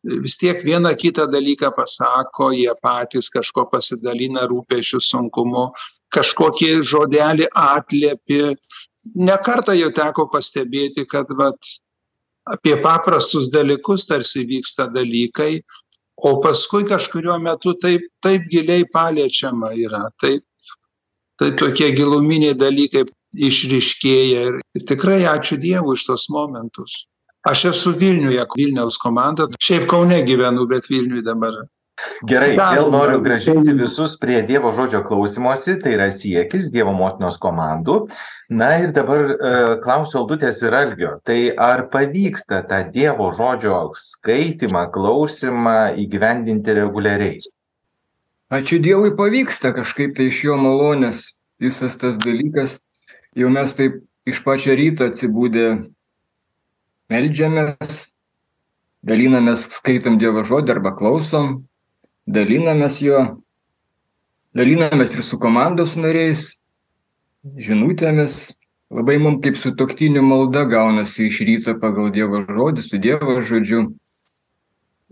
Vis 0.05 0.37
tiek 0.37 0.61
vieną 0.65 0.93
kitą 1.01 1.27
dalyką 1.33 1.71
pasako, 1.77 2.51
jie 2.53 2.73
patys 2.83 3.31
kažko 3.33 3.65
pasidalina 3.73 4.45
rūpešių 4.51 5.01
sunkumu, 5.01 5.71
kažkokį 6.13 6.71
žodelį 6.85 7.49
atliepi. 7.57 8.53
Nekartą 9.17 9.73
jau 9.79 9.89
teko 9.97 10.27
pastebėti, 10.33 11.07
kad 11.09 11.33
vat, 11.39 11.57
apie 12.45 12.77
paprastus 12.85 13.49
dalykus 13.53 14.05
tarsi 14.09 14.45
vyksta 14.49 14.91
dalykai, 14.93 15.63
o 16.17 16.37
paskui 16.45 16.85
kažkurio 16.89 17.39
metu 17.41 17.75
taip, 17.81 18.05
taip 18.23 18.45
giliai 18.53 18.85
paliečiama 18.93 19.73
yra, 19.77 20.05
taip, 20.21 20.45
tai 21.41 21.51
tokie 21.59 21.91
giluminiai 21.97 22.55
dalykai 22.55 23.05
išriškėja 23.35 24.45
ir, 24.51 24.61
tikrai 24.87 25.25
ačiū 25.27 25.59
Dievui 25.61 25.97
iš 25.99 26.07
tos 26.07 26.29
momentus. 26.31 27.05
Aš 27.45 27.65
esu 27.75 27.93
Vilniuje, 28.01 28.45
Vilniaus 28.57 28.97
komanda, 29.01 29.49
šiaip 29.61 29.89
Kaune 29.91 30.23
gyvenu, 30.25 30.65
bet 30.71 30.89
Vilniuje 30.89 31.25
dabar 31.27 31.65
Gerai, 32.27 32.55
vėl 32.59 32.89
noriu 32.91 33.21
gražinti 33.23 33.73
visus 33.79 34.17
prie 34.19 34.41
Dievo 34.47 34.73
žodžio 34.75 35.05
klausimosi, 35.07 35.77
tai 35.83 35.93
yra 35.95 36.09
siekis 36.11 36.71
Dievo 36.75 36.95
motinos 36.97 37.37
komandų. 37.43 37.99
Na 38.51 38.71
ir 38.83 38.91
dabar 38.97 39.23
e, 39.31 39.53
klausiu 39.85 40.23
Aldutės 40.23 40.59
ir 40.65 40.75
Algio, 40.75 41.13
tai 41.25 41.39
ar 41.53 41.85
pavyksta 41.93 42.65
tą 42.71 42.81
Dievo 42.95 43.29
žodžio 43.37 43.79
skaitimą, 44.01 44.89
klausimą 44.95 45.77
įgyvendinti 46.03 46.75
reguliariai? 46.81 47.39
Ačiū 48.55 48.81
Dievui 48.83 49.15
pavyksta 49.17 49.73
kažkaip 49.77 50.17
tai 50.19 50.33
iš 50.33 50.43
jo 50.49 50.59
malonės 50.61 51.29
visas 51.63 51.97
tas 52.01 52.19
dalykas. 52.21 52.81
Jau 53.39 53.53
mes 53.55 53.79
taip 53.79 54.03
iš 54.29 54.43
pačio 54.45 54.75
ryto 54.79 55.07
atsibūdę 55.13 55.69
melžiamės, 57.13 58.15
dalinamės, 59.05 59.69
skaitom 59.79 60.19
Dievo 60.21 60.45
žodį 60.47 60.77
arba 60.77 60.95
klausom, 60.97 61.65
dalinamės 62.27 63.01
juo, 63.05 63.23
dalinamės 64.57 65.17
ir 65.17 65.25
su 65.27 65.39
komandos 65.41 65.97
nariais, 66.01 66.55
žinutėmis. 67.57 68.55
Labai 68.95 69.17
mums 69.19 69.41
kaip 69.43 69.57
su 69.59 69.73
toktiniu 69.75 70.23
malda 70.23 70.63
gaunasi 70.71 71.27
iš 71.27 71.41
ryto 71.49 71.75
pagal 71.81 72.13
Dievo 72.15 72.45
žodį, 72.47 72.85
su 72.85 73.01
Dievo 73.03 73.41
žodžiu. 73.43 73.89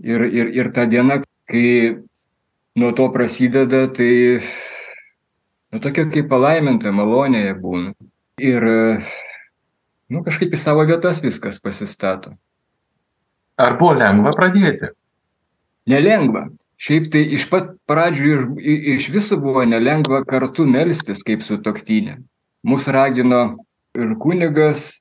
Ir, 0.03 0.25
ir, 0.29 0.51
ir 0.55 0.71
ta 0.75 0.85
diena, 0.87 1.21
kai 1.51 1.99
nuo 2.79 2.93
to 2.97 3.09
prasideda, 3.13 3.85
tai 3.93 4.41
nu, 5.73 5.81
tokia 5.83 6.07
kaip 6.13 6.31
palaiminta, 6.31 6.93
malonėje 6.95 7.57
būna. 7.61 7.93
Ir 8.43 8.67
nu, 10.13 10.23
kažkaip 10.25 10.53
į 10.53 10.61
savo 10.61 10.85
vietas 10.89 11.23
viskas 11.25 11.61
pasistato. 11.63 12.37
Ar 13.61 13.77
buvo 13.81 13.97
lengva 13.99 14.33
pradėti? 14.37 14.93
Nelengva 15.89 16.47
šiaip 16.83 17.09
tai 17.13 17.23
iš 17.37 17.47
pat 17.51 17.71
pradžių 17.91 18.33
iš, 18.59 18.81
iš 18.97 19.09
viso 19.15 19.39
buvo 19.41 19.63
nelengva 19.69 20.23
kartu 20.29 20.67
melstis 20.67 21.23
kaip 21.27 21.45
su 21.47 21.61
toktinė. 21.63 22.19
Mūsų 22.67 22.95
ragino 22.95 23.43
ir 23.99 24.17
kunigas. 24.23 24.99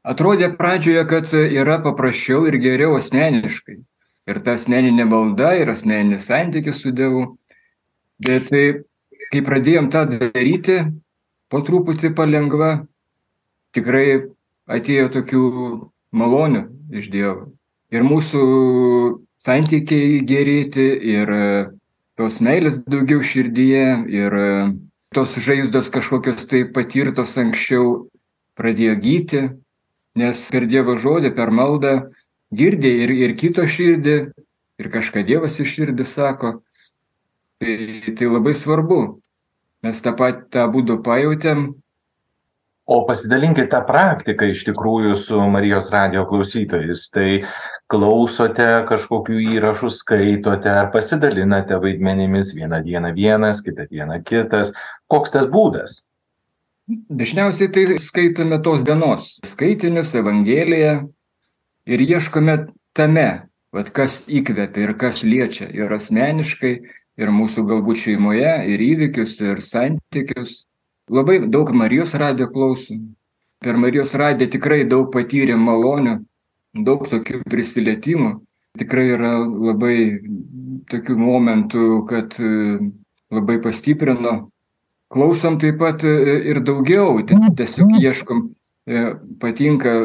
Atrodė 0.00 0.48
pradžioje, 0.56 1.02
kad 1.04 1.32
yra 1.36 1.76
paprasčiau 1.84 2.46
ir 2.48 2.56
geriau 2.60 2.94
asmeniškai. 2.96 3.76
Ir 4.30 4.38
ta 4.44 4.54
asmeninė 4.56 5.04
malda, 5.08 5.52
ir 5.60 5.68
asmeninis 5.72 6.28
santykis 6.28 6.80
su 6.80 6.92
Dievu. 6.96 7.26
Bet 8.24 8.48
tai, 8.48 8.64
kai 9.32 9.42
pradėjom 9.44 9.90
tą 9.92 10.06
daryti, 10.08 10.78
po 11.52 11.60
truputį 11.64 12.14
palengva, 12.16 12.70
tikrai 13.76 14.30
atėjo 14.70 15.08
tokių 15.16 15.42
malonių 16.16 16.62
iš 16.96 17.10
Dievo. 17.12 17.50
Ir 17.90 18.06
mūsų 18.06 18.42
santykiai 19.40 20.20
gerėti 20.26 20.86
ir 21.14 21.32
e, 21.34 21.48
tos 22.18 22.38
meilės 22.44 22.82
daugiau 22.86 23.24
širdyje 23.26 23.86
ir 24.12 24.36
e, 24.38 24.50
tos 25.14 25.34
žaizdos 25.42 25.90
kažkokios 25.90 26.46
tai 26.46 26.62
patirtos 26.70 27.34
anksčiau 27.40 28.06
pradėjo 28.58 28.94
gyti, 29.02 29.42
nes 30.18 30.46
per 30.52 30.68
Dievo 30.70 30.94
žodį, 31.00 31.32
per 31.34 31.50
maldą 31.50 31.94
girdė 32.54 32.92
ir, 33.04 33.14
ir 33.26 33.34
kito 33.38 33.66
širdį, 33.66 34.16
ir 34.80 34.90
kažką 34.92 35.24
Dievas 35.26 35.58
iš 35.62 35.74
širdį 35.78 36.06
sako. 36.06 36.60
Tai, 37.60 37.74
tai 38.16 38.28
labai 38.30 38.54
svarbu. 38.56 39.20
Mes 39.84 40.00
tą 40.00 40.14
pat 40.16 40.46
tą 40.52 40.66
būdą 40.72 40.98
pajutėm. 41.04 41.79
O 42.90 43.04
pasidalinkite 43.06 43.68
tą 43.70 43.84
praktiką 43.86 44.48
iš 44.50 44.64
tikrųjų 44.66 45.14
su 45.14 45.38
Marijos 45.46 45.92
radio 45.94 46.24
klausytojais. 46.26 47.04
Tai 47.14 47.26
klausote 47.90 48.64
kažkokių 48.88 49.36
įrašų 49.54 49.90
skaitote 49.94 50.72
ar 50.74 50.88
pasidalinate 50.90 51.78
vaidmenimis. 51.78 52.50
Vieną 52.56 52.80
dieną 52.82 53.12
vienas 53.14 53.60
kitą 53.62 53.86
dieną 53.86 54.16
kitas. 54.26 54.72
Koks 55.06 55.30
tas 55.36 55.46
būdas? 55.52 56.00
Dažniausiai 56.90 57.70
tai 57.70 57.84
skaitome 58.02 58.58
tos 58.58 58.82
dienos 58.82 59.36
skaitinius 59.46 60.10
evangeliją 60.18 60.96
ir 61.86 62.02
ieškome 62.02 62.56
tame 62.98 63.28
vat 63.70 63.92
kas 63.94 64.24
įkvepia 64.26 64.88
ir 64.88 64.96
kas 64.98 65.22
liečia 65.22 65.70
ir 65.70 65.94
asmeniškai 65.94 66.72
ir 67.22 67.32
mūsų 67.38 67.68
galbūt 67.70 68.02
šeimoje 68.02 68.56
ir 68.74 68.82
įvykius 68.88 69.36
ir 69.46 69.62
santykius 69.62 70.64
labai 71.10 71.40
daug 71.50 71.72
marijos 71.74 72.14
radijo 72.14 72.50
klausom 72.54 73.10
per 73.60 73.76
marijos 73.76 74.14
radiją 74.16 74.48
tikrai 74.54 74.84
daug 74.88 75.10
patyrėm 75.12 75.60
malonių 75.68 76.20
daug 76.86 77.04
tokių 77.10 77.42
prisilietimų. 77.50 78.38
Tikrai 78.78 79.08
yra 79.16 79.32
labai 79.42 79.96
tokių 80.90 81.16
momentų, 81.18 81.86
kad 82.08 82.36
e, 82.38 82.78
labai 83.34 83.58
pastiprino. 83.62 84.36
Klausom 85.10 85.58
taip 85.58 85.80
pat 85.82 86.04
e, 86.06 86.14
ir 86.52 86.62
daugiau, 86.62 87.18
tiesiog 87.26 87.96
ieškom, 87.98 88.44
e, 88.86 89.02
patinka 89.42 89.96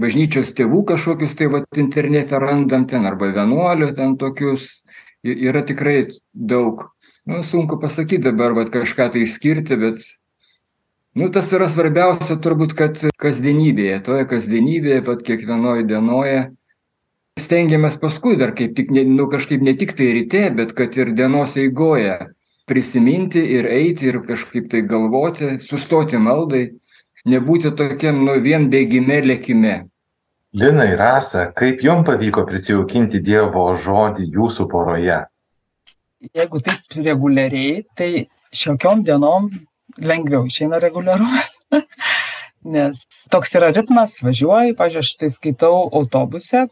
bažnyčios 0.00 0.54
tėvų 0.54 0.84
kažkokius 0.92 1.34
tai 1.36 1.50
vat 1.50 1.80
internete 1.80 2.38
randam 2.38 2.86
ten 2.86 3.08
arba 3.08 3.32
vienuolių 3.34 3.92
ten 3.98 4.16
tokius. 4.20 4.70
Yra 5.26 5.64
tikrai 5.66 6.04
daug. 6.30 6.84
Nu, 7.26 7.42
sunku 7.42 7.80
pasakyti 7.82 8.22
dabar, 8.22 8.54
vat 8.54 8.70
kažką 8.70 9.08
tai 9.12 9.24
išskirti, 9.26 9.76
bet 9.80 10.02
nu 11.16 11.26
tas 11.32 11.48
yra 11.56 11.66
svarbiausia 11.72 12.36
turbūt 12.44 12.76
kad 12.78 13.00
kasdienybėje 13.22 13.98
toje 14.06 14.28
kasdienybėje 14.30 15.02
vat 15.08 15.24
kiekvienoj 15.26 15.82
dienoje 15.88 16.38
stengiamės 17.40 17.96
paskui 18.00 18.36
dar 18.40 18.52
kaip 18.56 18.76
tik 18.76 18.92
ne 18.92 19.02
nu 19.08 19.26
kažkaip 19.32 19.64
ne 19.64 19.74
tiktai 19.80 20.12
ryte 20.20 20.44
bet 20.56 20.74
kad 20.76 20.94
ir 21.00 21.14
dienos 21.16 21.56
eigoje 21.60 22.14
prisiminti 22.68 23.42
ir 23.56 23.68
eiti 23.72 24.10
ir 24.10 24.20
kažkaip 24.28 24.70
tai 24.70 24.84
galvoti 24.86 25.56
sustoti 25.64 26.20
maldai 26.20 26.64
nebūti 27.26 27.72
tokiam 27.76 28.22
nu 28.26 28.36
vien 28.42 28.70
bėgime 28.70 29.22
lėkime. 29.24 29.76
Linai 30.56 30.92
rasa 30.96 31.50
kaip 31.56 31.82
jum 31.84 32.04
pavyko 32.06 32.46
prisijaukinti 32.48 33.20
dievo 33.24 33.66
žodį 33.74 34.30
jūsų 34.36 34.68
poroje 34.72 35.24
jeigu 36.34 36.62
taip 36.64 36.96
reguliariai 36.96 37.84
tai 37.98 38.10
šiokiom 38.56 39.04
dienom 39.06 39.50
lengviau 39.98 40.46
išeina 40.48 40.80
reguliarumas. 40.82 41.60
Nes 42.76 43.04
toks 43.30 43.54
yra 43.58 43.70
ritmas, 43.70 44.18
važiuoju, 44.26 44.74
pažiūrėjau, 44.78 45.04
aš 45.04 45.12
tai 45.20 45.30
skaitau 45.30 45.84
autobuse, 45.94 46.64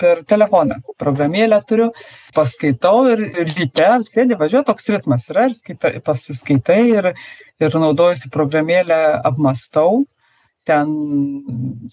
per 0.00 0.22
telefoną 0.28 0.78
programėlę 1.00 1.58
turiu, 1.68 1.90
paskaitau 2.34 3.04
ir, 3.12 3.22
ir 3.28 3.50
ryte 3.52 3.88
sėdi, 4.08 4.38
važiuoju, 4.40 4.64
toks 4.70 4.88
ritmas 4.94 5.28
yra 5.32 5.46
ir 5.50 5.56
skaita, 5.56 5.92
pasiskaitai 6.04 6.80
ir, 6.94 7.10
ir 7.60 7.76
naudojusi 7.76 8.32
programėlę 8.32 9.00
apmastau, 9.28 10.06
ten 10.66 10.90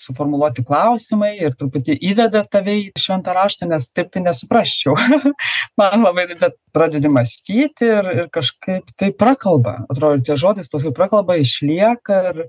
suformuoluoti 0.01 0.63
klausimai 0.65 1.33
ir 1.37 1.55
truputį 1.57 1.95
įveda 2.09 2.43
tave 2.49 2.75
į 2.81 2.85
šventą 2.99 3.35
raštą, 3.37 3.67
nes 3.69 3.89
taip 3.93 4.11
tai 4.13 4.23
nesuprasčiau. 4.25 4.97
Man 5.79 6.05
labai, 6.05 6.27
bet 6.39 6.57
pradedi 6.73 7.11
mąstyti 7.11 7.89
ir, 7.89 8.11
ir 8.23 8.29
kažkaip 8.33 8.93
tai 8.99 9.11
prakalba. 9.15 9.83
Atrodo, 9.89 10.23
tie 10.25 10.37
žodis 10.39 10.71
paskui 10.71 10.93
prakalba, 10.95 11.37
išlieka 11.41 12.19
ir, 12.31 12.41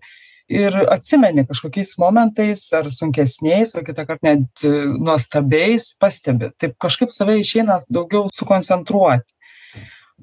ir 0.48 0.80
atsimeni 0.92 1.46
kažkokiais 1.48 1.94
momentais 2.00 2.64
ar 2.76 2.88
sunkesniais, 2.92 3.76
o 3.76 3.84
kitą 3.84 4.06
kartą 4.08 4.30
net 4.30 4.64
e, 4.64 4.72
nuostabiais 4.96 5.92
pastebi. 6.00 6.54
Taip 6.60 6.78
kažkaip 6.80 7.12
save 7.14 7.36
išeina 7.42 7.82
daugiau 7.92 8.30
sukoncentruoti. 8.32 9.28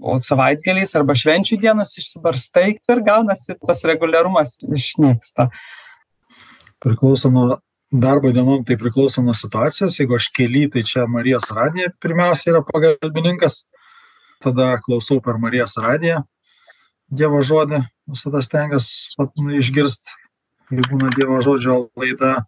O 0.02 0.16
savaitgaliais 0.24 0.96
arba 0.96 1.14
švenčių 1.20 1.60
dienos 1.62 1.92
išsibarstai 2.00 2.70
ir 2.80 3.02
gaunasi 3.06 3.58
tas 3.60 3.84
reguliarumas 3.86 4.56
išnyksta. 4.64 5.50
Priklauso 6.82 7.30
nuo 7.30 7.60
darbo 7.92 8.32
dienom, 8.32 8.64
tai 8.66 8.78
priklauso 8.80 9.22
nuo 9.22 9.36
situacijos. 9.38 10.00
Jeigu 10.00 10.18
aš 10.18 10.32
keli, 10.36 10.68
tai 10.72 10.84
čia 10.88 11.06
Marijos 11.08 11.52
radija 11.54 11.92
pirmiausia 12.02 12.56
yra 12.56 12.64
pagalbininkas. 12.66 13.68
Tada 14.42 14.74
klausau 14.82 15.20
per 15.22 15.38
Marijos 15.38 15.78
radiją 15.78 16.24
Dievo 17.12 17.42
žodį, 17.44 17.82
visada 18.08 18.40
stengiuosi 18.40 19.58
išgirsti, 19.60 20.14
kai 20.70 20.86
būna 20.88 21.10
Dievo 21.12 21.42
žodžio 21.44 21.90
laida. 22.00 22.46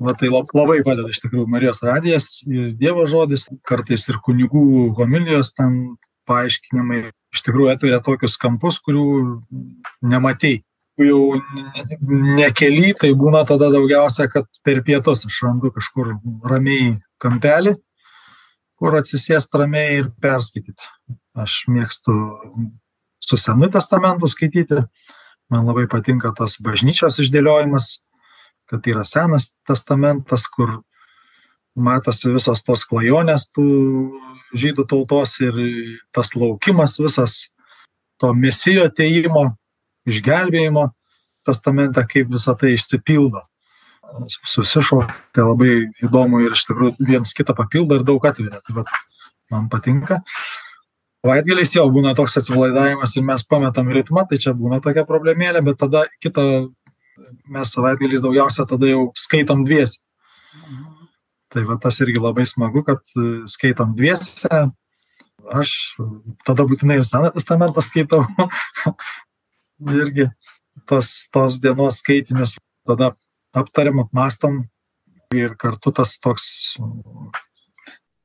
Va 0.00 0.12
tai 0.16 0.28
labai 0.28 0.82
padeda 0.84 1.08
iš 1.08 1.22
tikrųjų 1.24 1.46
Marijos 1.48 1.80
radijas 1.84 2.28
ir 2.44 2.74
Dievo 2.76 3.06
žodis, 3.08 3.46
kartais 3.64 4.04
ir 4.12 4.20
kunigų 4.24 4.92
homilijos 4.98 5.54
ten 5.56 5.96
paaiškinimai 6.28 7.06
iš 7.08 7.44
tikrųjų 7.46 7.72
atveria 7.72 8.02
tokius 8.04 8.36
kampus, 8.40 8.76
kurių 8.84 9.06
nematei. 10.04 10.60
Jau 11.00 11.40
nekely, 12.36 12.90
tai 12.98 13.12
būna 13.16 13.40
tada 13.48 13.70
daugiausia, 13.72 14.26
kad 14.32 14.44
per 14.66 14.82
pietus 14.84 15.24
aš 15.28 15.38
randu 15.46 15.70
kažkur 15.72 16.12
ramiai 16.44 16.98
kampelį, 17.22 17.76
kur 18.76 18.96
atsisėst 18.98 19.54
ramiai 19.56 20.00
ir 20.02 20.10
perskaityti. 20.20 20.90
Aš 21.40 21.62
mėgstu 21.72 22.16
su 23.24 23.38
Senu 23.40 23.70
testamentu 23.72 24.28
skaityti. 24.28 24.84
Man 25.50 25.66
labai 25.66 25.86
patinka 25.90 26.34
tas 26.36 26.58
bažnyčios 26.62 27.18
išdėliojimas, 27.24 27.88
kad 28.70 28.84
yra 28.86 29.02
Senas 29.08 29.54
testamentas, 29.66 30.44
kur 30.52 30.82
matosi 31.74 32.34
visos 32.34 32.62
tos 32.66 32.84
klajonės 32.86 33.48
tų 33.54 33.66
žydų 34.58 34.86
tautos 34.90 35.36
ir 35.42 35.56
tas 36.14 36.34
laukimas 36.36 36.98
visas 37.00 37.40
to 38.20 38.32
mesijo 38.34 38.84
ateimo, 38.90 39.54
išgelbėjimo 40.12 40.88
testamente, 41.46 42.04
kaip 42.10 42.30
visą 42.32 42.56
tai 42.58 42.74
išsipildo. 42.76 43.42
Susišo, 44.50 45.04
tai 45.34 45.44
labai 45.46 45.74
įdomu 46.02 46.40
ir 46.42 46.56
iš 46.56 46.66
tikrųjų 46.66 47.06
viens 47.12 47.30
kitą 47.36 47.54
papildo 47.56 48.00
ir 48.00 48.06
daug 48.06 48.24
atveria. 48.26 48.58
Tai 48.66 48.80
vat, 48.80 48.90
man 49.52 49.70
patinka 49.70 50.18
savaitgaliais 51.20 51.74
jau 51.76 51.86
būna 51.92 52.14
toks 52.16 52.38
atsipalaidavimas 52.40 53.16
ir 53.16 53.24
mes 53.28 53.44
pametam 53.48 53.90
ritmą, 53.92 54.24
tai 54.28 54.38
čia 54.40 54.54
būna 54.56 54.80
tokia 54.84 55.04
problemėlė, 55.08 55.62
bet 55.66 55.80
tada 55.80 56.06
kitą 56.24 56.44
mes 57.52 57.72
savaitgaliais 57.74 58.24
daugiausia 58.24 58.66
tada 58.68 58.88
jau 58.88 59.10
skaitom 59.18 59.64
dviesi. 59.68 60.06
Tai 61.50 61.64
va 61.66 61.76
tas 61.82 61.98
irgi 62.00 62.22
labai 62.22 62.46
smagu, 62.46 62.84
kad 62.86 63.02
e, 63.18 63.42
skaitom 63.50 63.96
dviesi. 63.98 64.48
Aš 65.50 65.72
tada 66.46 66.62
būtinai 66.68 67.00
ir 67.00 67.06
Seną 67.06 67.32
testamentą 67.34 67.82
skaitau. 67.82 68.22
irgi 69.80 70.28
tos, 70.88 71.12
tos 71.32 71.60
dienos 71.62 72.00
skaitinius 72.02 72.56
tada 72.86 73.14
aptariam, 73.56 74.02
apmastom 74.04 74.60
ir 75.34 75.54
kartu 75.58 75.92
tas 75.94 76.16
toks 76.22 76.46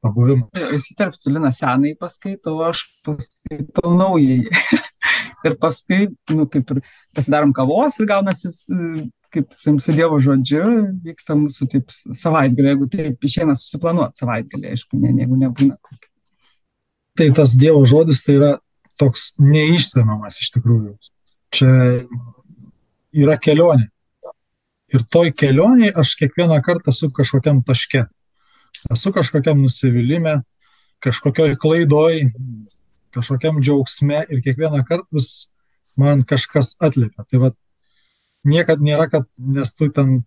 pabuvimas. 0.05 0.69
Įsiterpsiu, 0.75 1.33
Lina 1.33 1.51
senai 1.55 1.93
paskaitau, 1.99 2.59
aš 2.67 2.85
paskaitau 3.05 3.93
naujai. 3.97 4.45
ir 5.45 5.57
paskui, 5.61 6.09
nu, 6.33 6.47
kaip 6.49 6.73
ir 6.75 6.81
pasidarom 7.15 7.53
kavos 7.55 7.99
ir 7.99 8.09
gaunasi, 8.09 8.51
kaip 9.33 9.53
su, 9.53 9.75
su 9.83 9.95
Dievo 9.95 10.19
žodžiu, 10.23 10.63
vyksta 11.05 11.37
mūsų 11.37 11.69
taip 11.73 11.93
savaitgalį, 11.93 12.71
jeigu 12.71 12.89
taip 12.93 13.29
išeina 13.29 13.57
susiplanuoti 13.57 14.23
savaitgalį, 14.23 14.71
aišku, 14.73 14.99
ne, 15.01 15.13
jeigu 15.21 15.39
nebūna 15.41 15.77
kokio. 15.81 16.11
Tai 17.15 17.29
tas 17.37 17.55
Dievo 17.59 17.83
žodis 17.87 18.23
tai 18.25 18.39
yra 18.39 18.51
toks 18.99 19.35
neišsamamas 19.43 20.41
iš 20.43 20.55
tikrųjų. 20.55 20.95
Čia 21.55 21.71
yra 23.15 23.37
kelionė. 23.39 23.87
Ir 24.93 25.03
toj 25.11 25.31
kelioniai 25.33 25.93
aš 25.97 26.13
kiekvieną 26.19 26.59
kartą 26.63 26.91
esu 26.93 27.09
kažkokiam 27.15 27.63
taške 27.65 28.05
esu 28.91 29.11
kažkokiam 29.15 29.61
nusivylimė, 29.63 30.39
kažkokioj 31.03 31.55
klaidoj, 31.61 32.21
kažkokiam 33.15 33.61
džiaugsme 33.63 34.23
ir 34.29 34.41
kiekvieną 34.45 34.83
kartą 34.87 35.07
vis 35.15 35.51
man 35.99 36.23
kažkas 36.27 36.75
atliepia. 36.83 37.25
Tai 37.29 37.41
va, 37.43 37.51
niekad 38.47 38.83
nėra, 38.83 39.07
kad 39.11 39.27
nes 39.37 39.73
tu 39.77 39.89
ten 39.95 40.19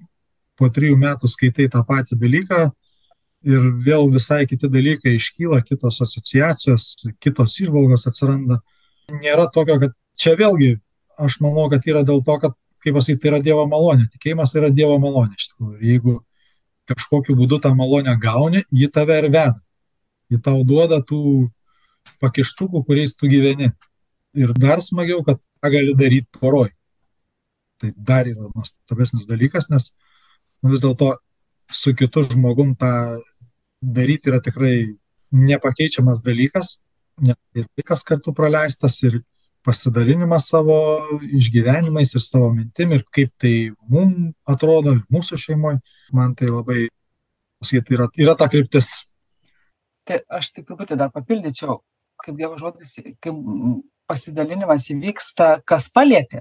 po 0.58 0.70
trijų 0.74 0.96
metų 0.98 1.30
skaitai 1.30 1.68
tą 1.72 1.84
patį 1.86 2.18
dalyką 2.18 2.64
ir 3.48 3.68
vėl 3.84 4.08
visai 4.10 4.44
kiti 4.50 4.70
dalykai 4.70 5.14
iškyla, 5.18 5.60
kitos 5.66 6.00
asociacijos, 6.02 6.90
kitos 7.22 7.58
išvalgos 7.62 8.08
atsiranda. 8.10 8.58
Nėra 9.14 9.46
tokio, 9.54 9.78
kad 9.80 9.94
čia 10.18 10.34
vėlgi, 10.38 10.74
aš 11.18 11.40
manau, 11.44 11.66
kad 11.72 11.84
yra 11.88 12.04
dėl 12.06 12.22
to, 12.24 12.38
kad, 12.42 12.54
kaip 12.84 12.96
pasakyti, 12.96 13.20
tai 13.22 13.30
yra 13.32 13.42
Dievo 13.44 13.66
malonė. 13.70 14.08
Tikėjimas 14.14 14.54
yra 14.58 14.70
Dievo 14.74 14.98
malonė 15.02 15.38
iš 15.38 15.50
tikrųjų. 15.52 15.78
Jeigu 15.90 16.16
kažkokiu 16.88 17.36
būdu 17.38 17.60
tą 17.64 17.74
malonę 17.76 18.14
gauni, 18.20 18.64
ji 18.72 18.88
tave 18.92 19.18
ir 19.20 19.28
veda. 19.28 19.58
Ji 20.32 20.40
tau 20.44 20.62
duoda 20.64 21.00
tų 21.04 21.48
pakištukų, 22.22 22.84
kuriais 22.86 23.16
tu 23.18 23.30
gyveni. 23.30 23.70
Ir 24.38 24.52
dar 24.56 24.82
smagiau, 24.84 25.22
kad 25.26 25.40
tą 25.40 25.72
gali 25.72 25.94
daryti 25.98 26.28
poroj. 26.40 26.70
Tai 27.78 27.92
dar 27.94 28.28
yra 28.28 28.48
nuostabesnis 28.54 29.28
dalykas, 29.28 29.70
nes 29.72 29.92
nu, 30.62 30.72
vis 30.72 30.82
dėlto 30.82 31.14
su 31.70 31.94
kitu 31.94 32.24
žmogum 32.26 32.74
tą 32.78 32.90
daryti 33.80 34.32
yra 34.32 34.40
tikrai 34.42 34.98
nepakeičiamas 35.30 36.22
dalykas, 36.24 36.78
ir 37.22 37.66
laikas 37.76 38.04
kartu 38.06 38.32
praleistas, 38.34 38.96
ir 39.04 39.20
pasidalinimas 39.68 40.48
savo 40.48 40.78
išgyvenimais 41.20 42.14
ir 42.16 42.24
savo 42.24 42.48
mintim 42.54 42.94
ir 42.96 43.04
kaip 43.12 43.34
tai 43.36 43.54
mums 43.92 44.32
atrodo 44.48 44.96
ir 44.96 45.02
mūsų 45.12 45.36
šeimoje 45.42 45.82
man 46.16 46.32
tai 46.38 46.48
labai, 46.48 46.86
pasakyti, 47.60 47.96
yra, 47.98 48.08
yra 48.16 48.34
ta 48.38 48.48
kryptis. 48.48 48.88
Tai 50.08 50.22
aš 50.38 50.54
tik 50.54 50.64
truputį 50.70 50.96
dar 50.96 51.12
papildyčiau, 51.12 51.82
kaip 52.24 52.38
Dievo 52.38 52.56
žodis, 52.60 52.94
kaip 52.96 53.42
pasidalinimas 54.08 54.88
įvyksta, 54.94 55.58
kas 55.68 55.90
palėtė. 55.92 56.40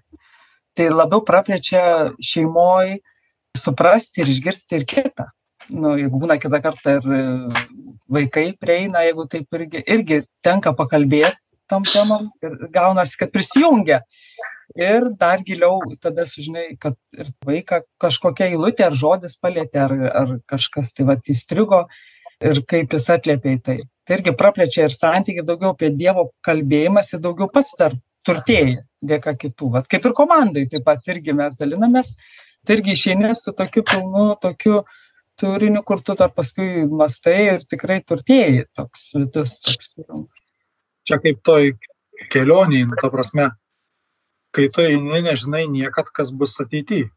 Tai 0.78 0.88
labiau 0.94 1.24
praplečia 1.28 2.14
šeimoji 2.24 3.02
suprasti 3.58 4.24
ir 4.24 4.32
išgirsti 4.32 4.80
ir 4.80 4.88
kitą. 4.88 5.28
Nu, 5.68 5.98
jeigu 6.00 6.22
būna 6.22 6.38
kitą 6.40 6.62
kartą 6.64 6.96
ir 7.02 7.10
vaikai 8.08 8.54
prieina, 8.56 9.04
jeigu 9.04 9.28
taip 9.28 9.58
irgi, 9.58 9.84
irgi 9.84 10.22
tenka 10.46 10.72
pakalbėti 10.78 11.36
tom 11.70 11.86
temom 11.88 12.30
ir 12.44 12.58
gaunasi, 12.74 13.18
kad 13.20 13.32
prisijungia 13.34 14.02
ir 14.76 15.10
dar 15.20 15.42
giliau 15.46 15.80
tada 16.02 16.26
sužinai, 16.28 16.76
kad 16.80 16.98
ir 17.18 17.32
vaiką 17.46 17.82
kažkokia 18.02 18.52
eilutė 18.52 18.88
ar 18.88 18.98
žodis 18.98 19.38
palėtė, 19.42 19.84
ar, 19.86 19.96
ar 20.22 20.34
kažkas 20.50 20.94
tai 20.94 21.08
va 21.08 21.18
įstrigo 21.18 21.86
ir 22.44 22.62
kaip 22.70 22.94
jis 22.94 23.10
atliepia 23.14 23.56
į 23.56 23.62
tai. 23.64 23.78
Tai 24.08 24.20
irgi 24.20 24.36
praplečia 24.40 24.86
ir 24.88 24.94
santykiai, 24.96 25.46
daugiau 25.46 25.74
apie 25.74 25.90
Dievo 25.92 26.30
kalbėjimas 26.46 27.12
ir 27.14 27.24
daugiau 27.24 27.50
pats 27.52 27.74
dar 27.80 27.98
turtėjai 28.28 28.78
dėka 29.04 29.34
kitų. 29.42 29.72
Vat 29.78 29.90
kaip 29.92 30.06
ir 30.06 30.16
komandai 30.16 30.68
taip 30.72 30.86
pat 30.88 31.12
irgi 31.12 31.36
mes 31.36 31.58
dalinamės, 31.60 32.14
tai 32.66 32.78
irgi 32.78 32.96
išeini 32.96 33.34
su 33.36 33.54
tokiu 33.58 33.84
pilnu, 33.88 34.30
tokiu 34.42 34.82
turiniu, 35.38 35.84
kur 35.86 36.02
tu 36.02 36.16
dar 36.18 36.34
paskui 36.34 36.86
mastai 36.90 37.40
ir 37.54 37.66
tikrai 37.70 38.02
turtėjai 38.06 38.68
toks 38.78 39.10
vidus. 39.18 39.60
Toks 39.66 39.94
pilnas. 39.96 40.47
Čia 41.08 41.20
kaip 41.24 41.40
toj 41.46 41.72
kelioniai, 42.34 42.88
nu, 42.90 42.98
ta 43.00 43.10
prasme, 43.14 43.52
kai 44.52 44.68
tu 44.74 44.84
eini, 44.84 45.22
nežinai 45.24 45.66
niekad, 45.72 46.10
kas 46.12 46.34
bus 46.36 46.58
ateityje. 46.60 47.10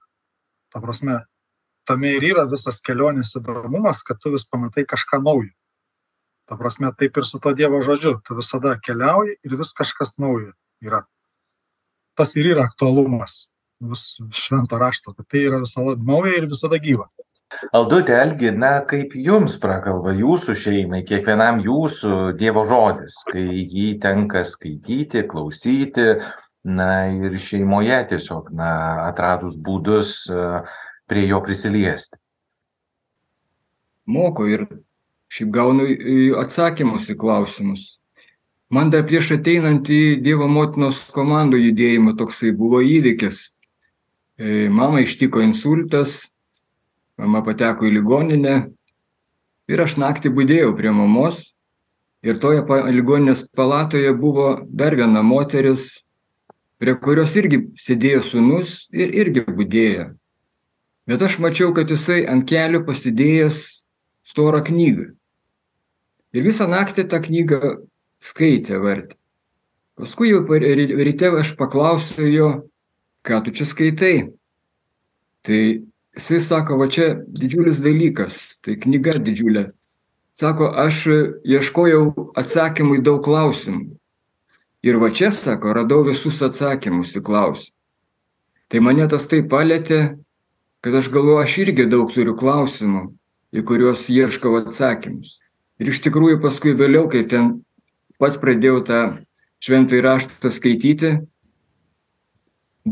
Ta 0.70 0.82
prasme, 0.82 1.24
tame 1.88 2.12
ir 2.14 2.26
yra 2.30 2.44
visas 2.50 2.78
kelionės 2.86 3.34
įdomumas, 3.40 4.04
kad 4.06 4.20
tu 4.22 4.30
vis 4.34 4.46
pamatai 4.46 4.86
kažką 4.86 5.18
naujo. 5.24 5.50
Ta 6.46 6.58
prasme, 6.58 6.90
taip 6.98 7.18
ir 7.18 7.26
su 7.26 7.38
to 7.42 7.52
Dievo 7.54 7.78
žodžiu, 7.86 8.16
tu 8.26 8.34
visada 8.38 8.76
keliauji 8.82 9.36
ir 9.46 9.56
vis 9.58 9.74
kažkas 9.74 10.16
naujo 10.22 10.52
yra. 10.82 11.04
Tas 12.18 12.36
ir 12.36 12.52
yra 12.54 12.66
aktualumas. 12.70 13.46
bus 13.80 14.18
švento 14.36 14.78
rašto, 14.78 15.14
kad 15.16 15.26
tai 15.26 15.40
yra 15.48 15.58
visada 15.62 15.94
nauja 15.96 16.34
ir 16.36 16.46
visada 16.46 16.76
gyva. 16.76 17.06
Aldutė, 17.74 18.14
Elgi, 18.14 18.52
na 18.54 18.76
kaip 18.86 19.14
jums 19.18 19.56
prakalba 19.58 20.12
jūsų 20.14 20.54
šeimai, 20.54 21.00
kiekvienam 21.06 21.58
jūsų 21.64 22.36
Dievo 22.38 22.62
žodis, 22.68 23.16
kai 23.26 23.42
jį 23.42 23.96
tenka 24.02 24.44
skaityti, 24.46 25.24
klausyti, 25.30 26.06
na 26.64 27.08
ir 27.10 27.34
šeimoje 27.40 27.98
tiesiog, 28.12 28.52
na, 28.54 28.70
atradus 29.08 29.56
būdus 29.58 30.14
e, 30.30 30.46
prie 31.10 31.26
jo 31.26 31.40
prisiliesti. 31.42 32.20
Moko 34.10 34.46
ir 34.50 34.66
šiaip 35.30 35.50
gaunu 35.54 35.86
atsakymus 36.40 37.08
į 37.10 37.18
klausimus. 37.18 37.96
Man 38.70 38.90
dar 38.94 39.02
prieš 39.06 39.34
ateinant 39.40 39.88
į 39.90 40.20
Dievo 40.22 40.46
motinos 40.46 41.00
komandų 41.10 41.58
judėjimą 41.64 42.14
toksai 42.18 42.52
buvo 42.54 42.82
įvykis. 42.86 43.48
E, 44.38 44.68
mama 44.70 45.02
ištiko 45.02 45.42
insultas, 45.42 46.30
mama 47.20 47.42
pateko 47.44 47.86
į 47.86 47.94
ligoninę 47.98 48.54
ir 49.70 49.82
aš 49.84 49.98
naktį 50.00 50.32
būdėjau 50.36 50.72
prie 50.78 50.92
mamos 50.94 51.50
ir 52.24 52.40
toje 52.40 52.64
ligoninės 52.92 53.44
palatoje 53.56 54.12
buvo 54.16 54.54
dar 54.64 54.96
viena 54.96 55.22
moteris, 55.24 56.02
prie 56.80 56.96
kurios 56.96 57.36
irgi 57.36 57.66
sėdėjo 57.80 58.24
sunus 58.24 58.88
ir 58.92 59.12
irgi 59.12 59.44
būdėjo. 59.44 60.10
Bet 61.08 61.22
aš 61.26 61.38
mačiau, 61.42 61.74
kad 61.76 61.90
jisai 61.90 62.22
ant 62.30 62.46
kelių 62.48 62.84
pasidėjęs 62.86 63.60
storą 64.30 64.62
knygą. 64.64 65.10
Ir 66.36 66.44
visą 66.46 66.68
naktį 66.70 67.08
tą 67.10 67.18
knygą 67.24 67.60
skaitė, 68.22 68.78
vartė. 68.78 69.16
Paskui 69.98 70.30
jau 70.30 70.44
ryte 70.46 71.32
aš 71.36 71.52
paklausiau 71.58 72.28
jo, 72.30 72.50
ką 73.26 73.42
tu 73.44 73.52
čia 73.52 73.66
skaitai. 73.68 74.30
Tai 75.44 75.60
jisai 76.16 76.40
sako, 76.44 76.78
va 76.80 76.88
čia 76.90 77.12
didžiulis 77.40 77.82
dalykas, 77.84 78.38
tai 78.64 78.76
knyga 78.80 79.18
didžiulė. 79.20 79.68
Sako, 80.36 80.70
aš 80.78 81.04
ieškojau 81.44 82.32
atsakymų 82.38 83.00
į 83.00 83.04
daug 83.06 83.20
klausimų. 83.24 83.96
Ir 84.86 84.96
va 84.96 85.10
čia, 85.12 85.28
sako, 85.34 85.74
radau 85.76 86.00
visus 86.06 86.40
atsakymus 86.42 87.12
į 87.18 87.24
klausimus. 87.26 87.74
Tai 88.70 88.80
mane 88.86 89.04
tas 89.10 89.26
taip 89.28 89.48
palėtė, 89.50 90.16
kad 90.80 90.94
aš 90.94 91.10
galvoju, 91.12 91.42
aš 91.42 91.56
irgi 91.64 91.88
daug 91.90 92.12
turiu 92.14 92.36
klausimų, 92.38 93.08
į 93.52 93.64
kuriuos 93.66 94.06
ieškau 94.08 94.54
atsakymus. 94.60 95.40
Ir 95.82 95.90
iš 95.90 96.00
tikrųjų 96.04 96.38
paskui 96.40 96.76
vėliau, 96.78 97.08
kai 97.10 97.24
ten 97.28 97.58
pats 98.20 98.38
pradėjau 98.40 98.78
tą 98.86 99.00
šventąjį 99.64 100.04
raštą 100.06 100.52
skaityti, 100.54 101.12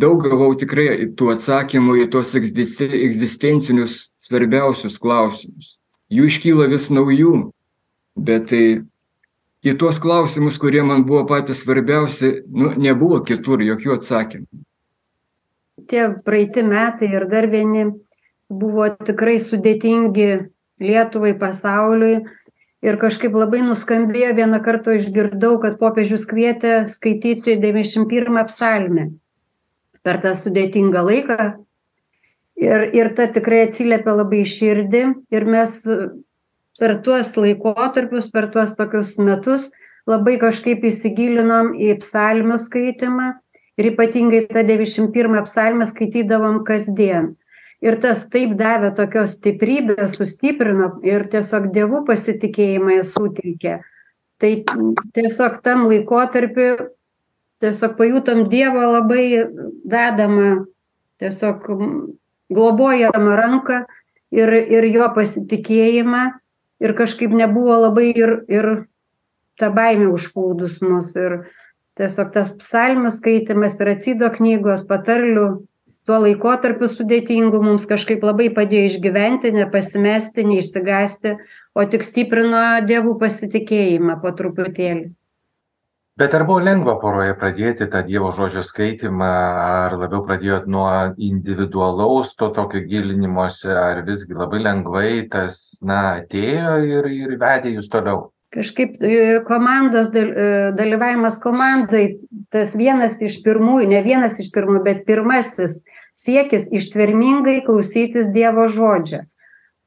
daug 0.00 0.22
gavau 0.24 0.52
tikrai 0.58 1.08
tų 1.16 1.32
atsakymų 1.34 1.96
į 2.04 2.06
tuos 2.12 2.34
egzistencinius 2.38 3.98
svarbiausius 4.22 4.98
klausimus. 5.02 5.76
Jų 6.12 6.28
iškyla 6.30 6.68
vis 6.72 6.88
naujų, 6.92 7.50
bet 8.16 8.48
tai 8.52 8.62
į 9.66 9.74
tuos 9.80 10.00
klausimus, 10.02 10.58
kurie 10.60 10.82
man 10.86 11.04
buvo 11.08 11.24
patys 11.28 11.62
svarbiausi, 11.64 12.32
nu, 12.48 12.72
nebuvo 12.78 13.20
kitur 13.26 13.62
jokių 13.64 13.98
atsakymų. 13.98 14.48
Tie 15.88 16.04
praeiti 16.24 16.64
metai 16.66 17.10
ir 17.12 17.28
dar 17.30 17.46
vieni 17.50 17.88
buvo 18.48 18.88
tikrai 19.04 19.38
sudėtingi 19.42 20.48
Lietuvai, 20.78 21.32
pasauliui. 21.34 22.20
Ir 22.86 22.94
kažkaip 22.94 23.34
labai 23.34 23.64
nuskambėjo, 23.66 24.36
vieną 24.38 24.60
kartą 24.62 24.94
išgirdau, 24.94 25.56
kad 25.58 25.80
popiežius 25.80 26.28
kvietė 26.30 26.84
skaityti 26.92 27.56
91 27.58 28.44
psalmę 28.46 29.08
per 30.08 30.22
tą 30.24 30.32
sudėtingą 30.36 31.04
laiką. 31.04 31.48
Ir, 32.58 32.88
ir 32.96 33.12
ta 33.14 33.28
tikrai 33.30 33.66
atsiliepia 33.66 34.16
labai 34.16 34.46
širdį. 34.48 35.02
Ir 35.34 35.44
mes 35.46 35.76
per 36.80 36.96
tuos 37.04 37.34
laikotarpius, 37.36 38.30
per 38.32 38.48
tuos 38.54 38.72
tokius 38.78 39.18
metus 39.20 39.68
labai 40.08 40.38
kažkaip 40.40 40.86
įsigilinom 40.88 41.74
į 41.76 41.98
psalmių 42.00 42.56
skaitimą. 42.64 43.34
Ir 43.78 43.92
ypatingai 43.92 44.46
tą 44.50 44.64
91 44.66 45.44
psalmę 45.46 45.86
skaitydavom 45.86 46.64
kasdien. 46.66 47.36
Ir 47.84 47.94
tas 48.02 48.24
taip 48.32 48.56
davė 48.58 48.90
tokios 48.96 49.36
stiprybės, 49.36 50.16
sustiprino 50.18 50.96
ir 51.06 51.28
tiesiog 51.30 51.68
dievų 51.76 52.02
pasitikėjimą 52.08 52.96
suteikė. 53.06 53.76
Tai 54.42 54.50
tiesiog 55.14 55.60
tam 55.62 55.86
laikotarpiu 55.86 56.72
tiesiog 57.62 57.96
pajutom 57.98 58.46
Dievo 58.50 58.84
labai 58.92 59.44
vedamą, 59.88 60.66
tiesiog 61.18 61.66
globojamą 62.50 63.36
ranką 63.36 63.82
ir, 64.34 64.52
ir 64.54 64.88
jo 64.94 65.08
pasitikėjimą. 65.14 66.26
Ir 66.78 66.94
kažkaip 66.94 67.32
nebuvo 67.34 67.74
labai 67.88 68.12
ir, 68.14 68.36
ir 68.46 68.66
ta 69.58 69.72
baimė 69.74 70.12
užplūdus 70.14 70.78
mus. 70.86 71.10
Ir 71.18 71.40
tiesiog 71.98 72.30
tas 72.36 72.52
psalmių 72.60 73.10
skaitimas 73.10 73.80
ir 73.82 73.90
atsido 73.96 74.30
knygos, 74.30 74.86
patarlių, 74.86 75.48
tuo 76.06 76.20
laikotarpiu 76.22 76.86
sudėtingu 76.88 77.58
mums 77.64 77.88
kažkaip 77.90 78.22
labai 78.22 78.46
padėjo 78.54 78.92
išgyventi, 78.92 79.50
nepasimesti, 79.58 80.46
neišsigasti, 80.46 81.34
o 81.74 81.84
tik 81.90 82.06
stiprino 82.06 82.62
dievų 82.86 83.18
pasitikėjimą 83.18 84.20
po 84.22 84.32
truputėlį 84.38 85.08
bet 86.18 86.34
ar 86.34 86.42
buvo 86.48 86.58
lengva 86.66 86.96
poroje 86.98 87.34
pradėti 87.38 87.86
tą 87.90 88.00
dievo 88.06 88.32
žodžio 88.34 88.64
skaitymą 88.66 89.28
ar 89.64 89.94
labiau 90.00 90.24
pradėjot 90.26 90.66
nuo 90.66 90.88
individualaus 91.14 92.32
to 92.38 92.48
tokio 92.56 92.82
gilinimosi 92.90 93.70
ar 93.70 94.02
visgi 94.06 94.34
labai 94.34 94.64
lengvai 94.64 95.12
tas 95.30 95.78
na 95.82 96.00
atėjo 96.16 96.74
ir 96.88 97.08
ir 97.14 97.38
vedė 97.38 97.76
jus 97.76 97.86
toliau? 97.92 98.32
Kažkaip 98.50 98.96
e, 99.04 99.14
komandos 99.46 100.08
e, 100.16 100.26
dalyvavimas 100.74 101.38
komandai 101.42 102.04
tas 102.50 102.72
vienas 102.80 103.18
iš 103.22 103.42
pirmųjų 103.44 103.90
ne 103.92 104.02
vienas 104.02 104.40
iš 104.42 104.48
pirmųjų 104.54 104.84
bet 104.86 105.02
pirmasis 105.06 105.82
siekis 106.18 106.70
ištvermingai 106.74 107.60
klausytis 107.66 108.32
dievo 108.34 108.66
žodžio. 108.72 109.26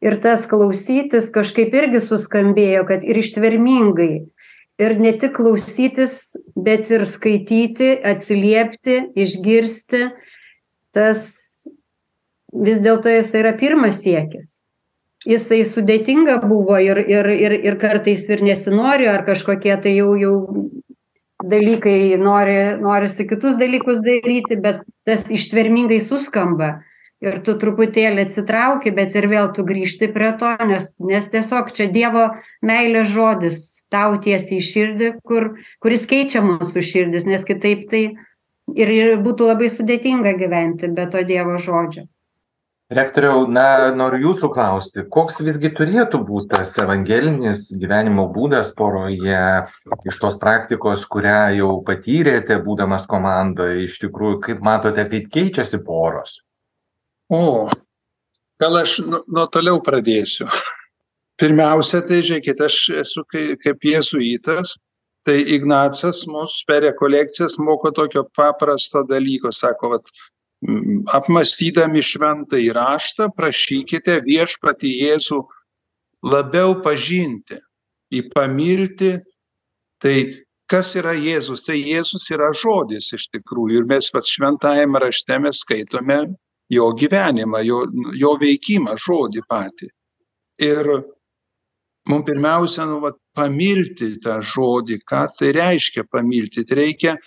Ir 0.01 0.15
tas 0.21 0.47
klausytis 0.49 1.27
kažkaip 1.33 1.73
irgi 1.77 1.99
suskambėjo 2.05 2.85
kad 2.87 3.03
ir 3.03 3.19
ištvermingai 3.19 4.13
ir 4.81 4.97
ne 4.99 5.13
tik 5.19 5.35
klausytis, 5.37 6.33
bet 6.55 6.89
ir 6.91 7.05
skaityti, 7.09 7.93
atsiliepti, 8.11 8.97
išgirsti, 9.19 10.07
tas 10.95 11.27
vis 12.51 12.81
dėlto 12.83 13.13
jis 13.13 13.31
yra 13.37 13.53
pirmas 13.59 14.01
siekis. 14.03 14.57
Jisai 15.27 15.61
sudėtinga 15.69 16.39
buvo 16.41 16.79
ir, 16.81 16.97
ir, 17.05 17.29
ir, 17.29 17.53
ir 17.61 17.77
kartais 17.81 18.25
ir 18.29 18.41
nesinori, 18.41 19.05
ar 19.07 19.21
kažkokie 19.27 19.75
tai 19.83 19.93
jau, 19.99 20.15
jau 20.17 20.35
dalykai 21.45 22.17
nori, 22.21 22.57
norisi 22.81 23.27
kitus 23.29 23.57
dalykus 23.59 24.01
daryti, 24.05 24.57
bet 24.61 24.81
tas 25.05 25.27
ištvermingai 25.29 26.01
suskamba 26.05 26.79
ir 27.21 27.37
tu 27.45 27.55
truputėlį 27.61 28.25
atsitrauki, 28.27 28.93
bet 28.95 29.15
ir 29.17 29.27
vėl 29.31 29.51
tu 29.55 29.65
grįžti 29.67 30.09
prie 30.13 30.31
to, 30.41 30.51
nes, 30.67 30.91
nes 30.99 31.29
tiesiog 31.33 31.69
čia 31.75 31.87
Dievo 31.93 32.27
meilės 32.65 33.11
žodis 33.13 33.61
tau 33.91 34.15
tiesiai 34.23 34.59
į 34.59 34.67
širdį, 34.67 35.11
kur, 35.27 35.51
kuris 35.83 36.07
keičia 36.09 36.41
mūsų 36.45 36.83
širdis, 36.85 37.27
nes 37.29 37.45
kitaip 37.45 37.85
tai 37.91 38.03
ir, 38.73 38.95
ir 38.95 39.19
būtų 39.21 39.51
labai 39.51 39.69
sudėtinga 39.73 40.33
gyventi 40.39 40.89
be 40.89 41.05
to 41.11 41.23
Dievo 41.27 41.59
žodžio. 41.61 42.07
Rektoriau, 42.91 43.45
na, 43.47 43.93
noriu 43.95 44.17
jūsų 44.25 44.49
klausti, 44.51 45.05
koks 45.07 45.37
visgi 45.45 45.69
turėtų 45.71 46.19
būti 46.27 46.49
tas 46.57 46.73
evangelinis 46.81 47.69
gyvenimo 47.79 48.25
būdas 48.35 48.73
poroje 48.75 49.45
iš 50.11 50.17
tos 50.19 50.35
praktikos, 50.41 51.05
kurią 51.07 51.53
jau 51.55 51.69
patyrėte, 51.87 52.57
būdamas 52.65 53.07
komandoje, 53.07 53.85
iš 53.85 53.95
tikrųjų, 54.01 54.41
kaip 54.43 54.65
matote, 54.67 55.07
kaip 55.07 55.31
keičiasi 55.31 55.79
poros? 55.87 56.41
O, 57.31 57.69
gal 58.59 58.77
aš 58.81 58.97
nuo 59.05 59.21
nu 59.31 59.47
toliau 59.47 59.79
pradėsiu. 59.83 60.49
Pirmiausia, 61.41 62.01
tai 62.03 62.19
žiūrėkit, 62.27 62.59
aš 62.65 62.77
esu 63.01 63.23
kaip, 63.31 63.85
jėzuitas, 63.87 64.75
tai 65.25 65.37
Ignacas 65.55 66.25
mus 66.27 66.57
per 66.67 66.83
rekolekcijas 66.83 67.55
moko 67.61 67.93
tokio 67.95 68.25
paprasto 68.35 69.05
dalyko, 69.07 69.53
sako, 69.55 69.93
vat, 69.95 70.11
apmastydami 71.15 72.03
šventą 72.05 72.59
įraštą, 72.61 73.31
prašykite 73.37 74.19
viešpati 74.27 74.91
Jėzų 74.99 75.39
labiau 76.27 76.75
pažinti, 76.83 77.57
į 78.11 78.27
pamilti. 78.35 79.15
Tai 80.03 80.15
kas 80.69 80.93
yra 80.99 81.15
Jėzus? 81.15 81.63
Tai 81.65 81.79
Jėzus 81.79 82.27
yra 82.33 82.51
žodis 82.53 83.13
iš 83.15 83.31
tikrųjų. 83.33 83.81
Ir 83.81 83.89
mes 83.89 84.11
pat 84.13 84.27
šventajame 84.27 85.01
rašte 85.01 85.39
mes 85.41 85.63
skaitome 85.63 86.25
jo 86.71 86.91
gyvenimą, 86.97 87.63
jo, 87.67 87.81
jo 88.17 88.35
veikimą, 88.41 88.95
žodį 88.99 89.43
patį. 89.49 89.89
Ir 90.63 90.87
mums 92.09 92.27
pirmiausia, 92.27 92.85
nu, 92.89 93.01
vat, 93.03 93.17
pamilti 93.35 94.13
tą 94.23 94.39
žodį, 94.43 95.01
ką 95.07 95.25
tai 95.39 95.51
reiškia 95.55 96.07
pamilti. 96.11 96.65
Tai 96.67 96.79
reikia 96.81 97.17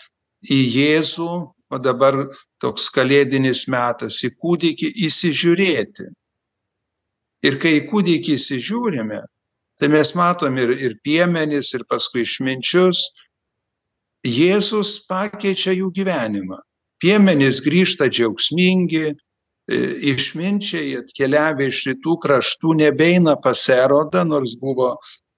į 0.45 0.59
Jėzų 0.75 1.31
o 1.75 1.81
dabar 1.83 2.17
toks 2.63 2.89
kalėdinis 2.95 3.67
metas 3.73 4.21
į 4.27 4.31
kūdikį 4.39 4.93
įsižiūrėti. 5.09 6.09
Ir 7.45 7.59
kai 7.61 7.75
į 7.81 7.87
kūdikį 7.91 8.37
įsižiūrime, 8.39 9.21
tai 9.81 9.91
mes 9.93 10.15
matom 10.17 10.59
ir, 10.61 10.73
ir 10.87 10.97
piemenis, 11.05 11.75
ir 11.77 11.85
paskui 11.91 12.25
išminčius. 12.25 13.03
Jėzus 14.25 14.97
pakeičia 15.11 15.75
jų 15.77 15.91
gyvenimą. 15.99 16.61
Piemenys 17.03 17.61
grįžta 17.65 18.09
džiaugsmingi, 18.09 19.11
išminčiai 19.69 20.99
atkeliavę 21.01 21.69
iš 21.71 21.85
rytų 21.89 22.17
kraštų 22.21 22.75
nebeina 22.83 23.37
pas 23.41 23.63
erodą, 23.73 24.25
nors 24.29 24.57
buvo 24.61 24.95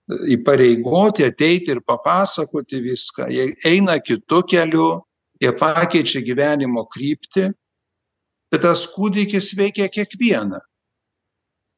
įpareigoti 0.06 1.26
ateiti 1.26 1.70
ir 1.74 1.82
papasakoti 1.86 2.80
viską. 2.82 3.28
Jie 3.30 3.54
eina 3.66 3.98
kitu 4.00 4.42
keliu, 4.46 5.02
jie 5.42 5.52
pakeičia 5.54 6.22
gyvenimo 6.26 6.86
kryptį, 6.90 7.50
bet 8.50 8.62
tas 8.62 8.86
kūdikis 8.90 9.54
veikia 9.58 9.88
kiekvieną. 9.90 10.60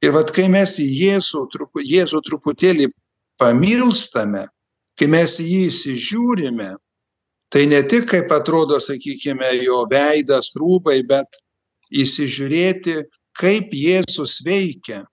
Ir 0.04 0.12
vad 0.14 0.30
kai 0.32 0.46
mes 0.48 0.76
į 0.78 0.86
Jėzų, 0.86 1.48
trupu, 1.52 1.82
Jėzų 1.82 2.20
truputėlį 2.22 2.92
pamilstame, 3.40 4.46
kai 4.98 5.08
mes 5.10 5.38
į 5.42 5.46
jį 5.48 5.62
įsižiūrime, 5.72 6.68
tai 7.50 7.64
ne 7.66 7.80
tik 7.82 8.06
kaip 8.12 8.32
atrodo, 8.32 8.78
sakykime, 8.78 9.50
jo 9.64 9.82
veidas, 9.90 10.52
rūbai, 10.54 11.00
bet 11.08 11.40
įsižiūrėti, 11.92 13.02
kaip 13.38 13.72
Jėzus 13.72 14.38
veikia, 14.44 15.04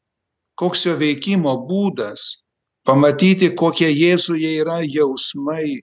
koks 0.60 0.86
jo 0.88 0.96
veikimo 1.00 1.54
būdas, 1.70 2.44
pamatyti, 2.88 3.52
kokie 3.58 3.90
Jėzuje 3.92 4.56
yra 4.62 4.82
jausmai, 4.84 5.82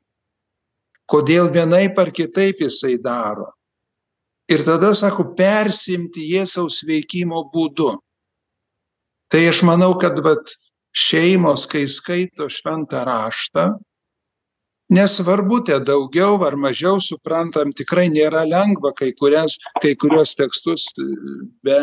kodėl 1.11 1.51
vienaip 1.53 1.99
ar 1.99 2.13
kitaip 2.15 2.63
jisai 2.63 2.97
daro. 3.03 3.51
Ir 4.51 4.65
tada, 4.67 4.93
sako, 4.99 5.33
persimti 5.39 6.25
Jėzaus 6.33 6.83
veikimo 6.87 7.47
būdu. 7.53 7.95
Tai 9.33 9.41
aš 9.49 9.63
manau, 9.65 9.95
kad 10.01 10.19
vat, 10.25 10.51
šeimos, 10.93 11.65
kai 11.71 11.87
skaito 11.89 12.49
šventą 12.53 13.05
raštą, 13.09 13.71
nesvarbu, 14.93 15.63
te 15.67 15.79
daugiau 15.83 16.37
ar 16.47 16.57
mažiau 16.61 17.01
suprantam, 17.03 17.73
tikrai 17.77 18.09
nėra 18.13 18.45
lengva 18.49 18.93
kai, 18.99 19.11
kurias, 19.19 19.57
kai 19.83 19.95
kurios 19.97 20.35
tekstus 20.39 20.89
e, 21.01 21.07
be 21.65 21.79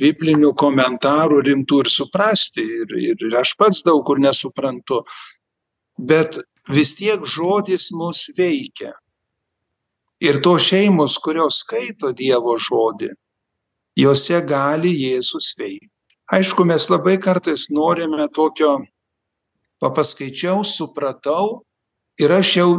biblinių 0.00 0.52
komentarų 0.58 1.42
rimtų 1.48 1.82
ir 1.84 1.92
suprasti. 1.92 2.64
Ir, 2.82 2.96
ir 3.12 3.38
aš 3.40 3.54
pats 3.60 3.84
daug 3.86 4.04
kur 4.08 4.20
nesuprantu. 4.22 5.02
Bet 5.98 6.40
vis 6.72 6.94
tiek 6.98 7.24
žodis 7.28 7.90
mus 7.92 8.28
veikia. 8.38 8.94
Ir 10.22 10.38
to 10.42 10.54
šeimos, 10.62 11.16
kurios 11.18 11.64
skaito 11.64 12.12
Dievo 12.14 12.54
žodį, 12.54 13.10
juose 13.98 14.38
gali 14.46 14.92
Jėzus 14.94 15.50
veikti. 15.58 15.90
Aišku, 16.32 16.64
mes 16.64 16.86
labai 16.88 17.18
kartais 17.20 17.66
norime 17.74 18.28
tokio, 18.32 18.76
papaskaičiau, 19.82 20.62
supratau, 20.64 21.64
ir 22.18 22.32
aš 22.32 22.56
jau, 22.56 22.70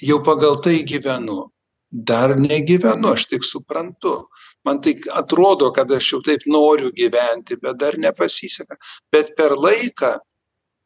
jau 0.00 0.18
pagal 0.24 0.60
tai 0.64 0.82
gyvenu. 0.88 1.48
Dar 1.92 2.38
negyvenu, 2.40 3.12
aš 3.12 3.26
tik 3.28 3.44
suprantu. 3.44 4.24
Man 4.64 4.80
tai 4.80 4.94
atrodo, 5.12 5.68
kad 5.76 5.92
aš 5.92 6.12
jau 6.12 6.20
taip 6.24 6.46
noriu 6.46 6.92
gyventi, 6.96 7.58
bet 7.60 7.76
dar 7.78 7.98
nepasiseka. 8.00 8.78
Bet 9.12 9.36
per 9.36 9.56
laiką 9.56 10.18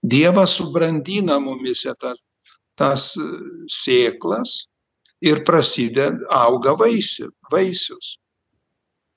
Dievas 0.02 0.58
subrandina 0.58 1.38
mumise 1.40 1.94
tas, 2.00 2.20
tas 2.76 3.14
sėklas 3.72 4.66
ir 5.24 5.40
prasideda, 5.46 6.18
auga 6.28 6.74
vaisi, 6.76 7.24
vaisius 7.50 8.18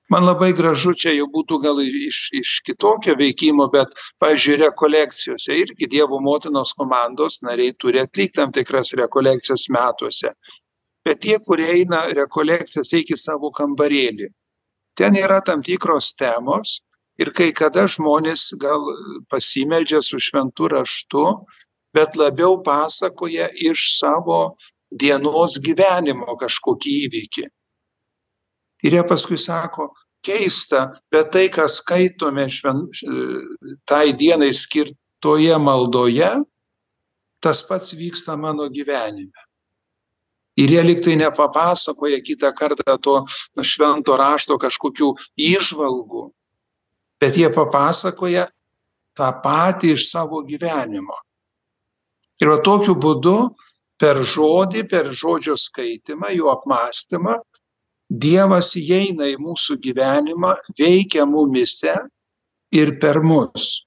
man 0.09 0.25
labai 0.25 0.49
gražu 0.57 0.93
čia 1.01 1.13
jau 1.13 1.27
būtų 1.33 1.59
gal 1.63 1.79
iš 1.85 2.19
iš 2.39 2.53
kitokio 2.67 3.15
veikimo 3.19 3.67
bet 3.73 3.93
pavyzdžiui 4.21 4.57
rekolekcijose 4.63 5.57
irgi 5.63 5.89
dievo 5.91 6.19
motinos 6.25 6.73
komandos 6.79 7.39
nariai 7.45 7.75
turi 7.83 8.01
atlikt 8.01 8.35
tam 8.39 8.51
tikras 8.55 8.93
rekolekcijas 9.01 9.67
metuose. 9.75 10.33
Bet 11.05 11.21
tie 11.25 11.37
kurie 11.39 11.69
eina 11.75 12.01
rekolekcijas 12.17 12.93
eik 12.99 13.13
į 13.15 13.19
savo 13.21 13.51
kambarėlį. 13.59 14.29
Ten 14.97 15.15
yra 15.15 15.39
tam 15.45 15.61
tikros 15.63 16.11
temos 16.17 16.79
ir 17.21 17.31
kai 17.37 17.51
kada 17.61 17.85
žmonės 17.87 18.49
gal 18.65 18.83
pasimeldžia 19.29 20.01
su 20.05 20.19
šventu 20.19 20.71
raštu 20.73 21.25
bet 21.93 22.17
labiau 22.17 22.57
pasakoja 22.65 23.47
iš 23.71 23.85
savo 23.99 24.41
dienos 24.89 25.57
gyvenimo 25.61 26.35
kažkokį 26.41 26.97
įvykį 27.05 27.47
ir 28.83 28.95
jie 28.95 29.03
paskui 29.07 29.37
sako 29.37 29.89
keista 30.25 30.89
bet 31.11 31.31
tai 31.33 31.47
ką 31.49 31.67
skaitome 31.71 32.47
šven 32.51 32.85
tai 33.89 34.13
dienai 34.13 34.51
skirtoje 34.53 35.59
maldoje 35.59 36.31
tas 37.39 37.61
pats 37.63 37.93
vyksta 37.95 38.35
mano 38.35 38.67
gyvenime. 38.67 39.45
Ir 40.59 40.73
jie 40.75 40.81
lyg 40.83 40.99
tai 41.03 41.15
nepapasakoja 41.15 42.19
kitą 42.19 42.51
kartą 42.51 42.97
to 42.99 43.21
švento 43.63 44.17
rašto 44.19 44.57
kažkokių 44.59 45.13
įžvalgų 45.39 46.27
bet 47.19 47.37
jie 47.37 47.49
papasakoja 47.51 48.47
tą 49.19 49.29
patį 49.43 49.93
iš 49.97 50.07
savo 50.11 50.41
gyvenimo. 50.47 51.15
Ir 52.39 52.53
va 52.53 52.59
tokiu 52.63 52.95
būdu 52.95 53.51
per 53.99 54.21
žodį 54.23 54.85
per 54.87 55.11
žodžio 55.11 55.57
skaitymą 55.59 56.31
jo 56.37 56.47
apmąstymą 56.53 57.35
dievas 58.09 58.73
įeina 58.79 59.29
į 59.29 59.37
mūsų 59.41 59.77
gyvenimą 59.83 60.55
veikia 60.79 61.25
mumyse 61.29 61.93
ir 62.73 62.95
per 62.99 63.21
mus. 63.21 63.85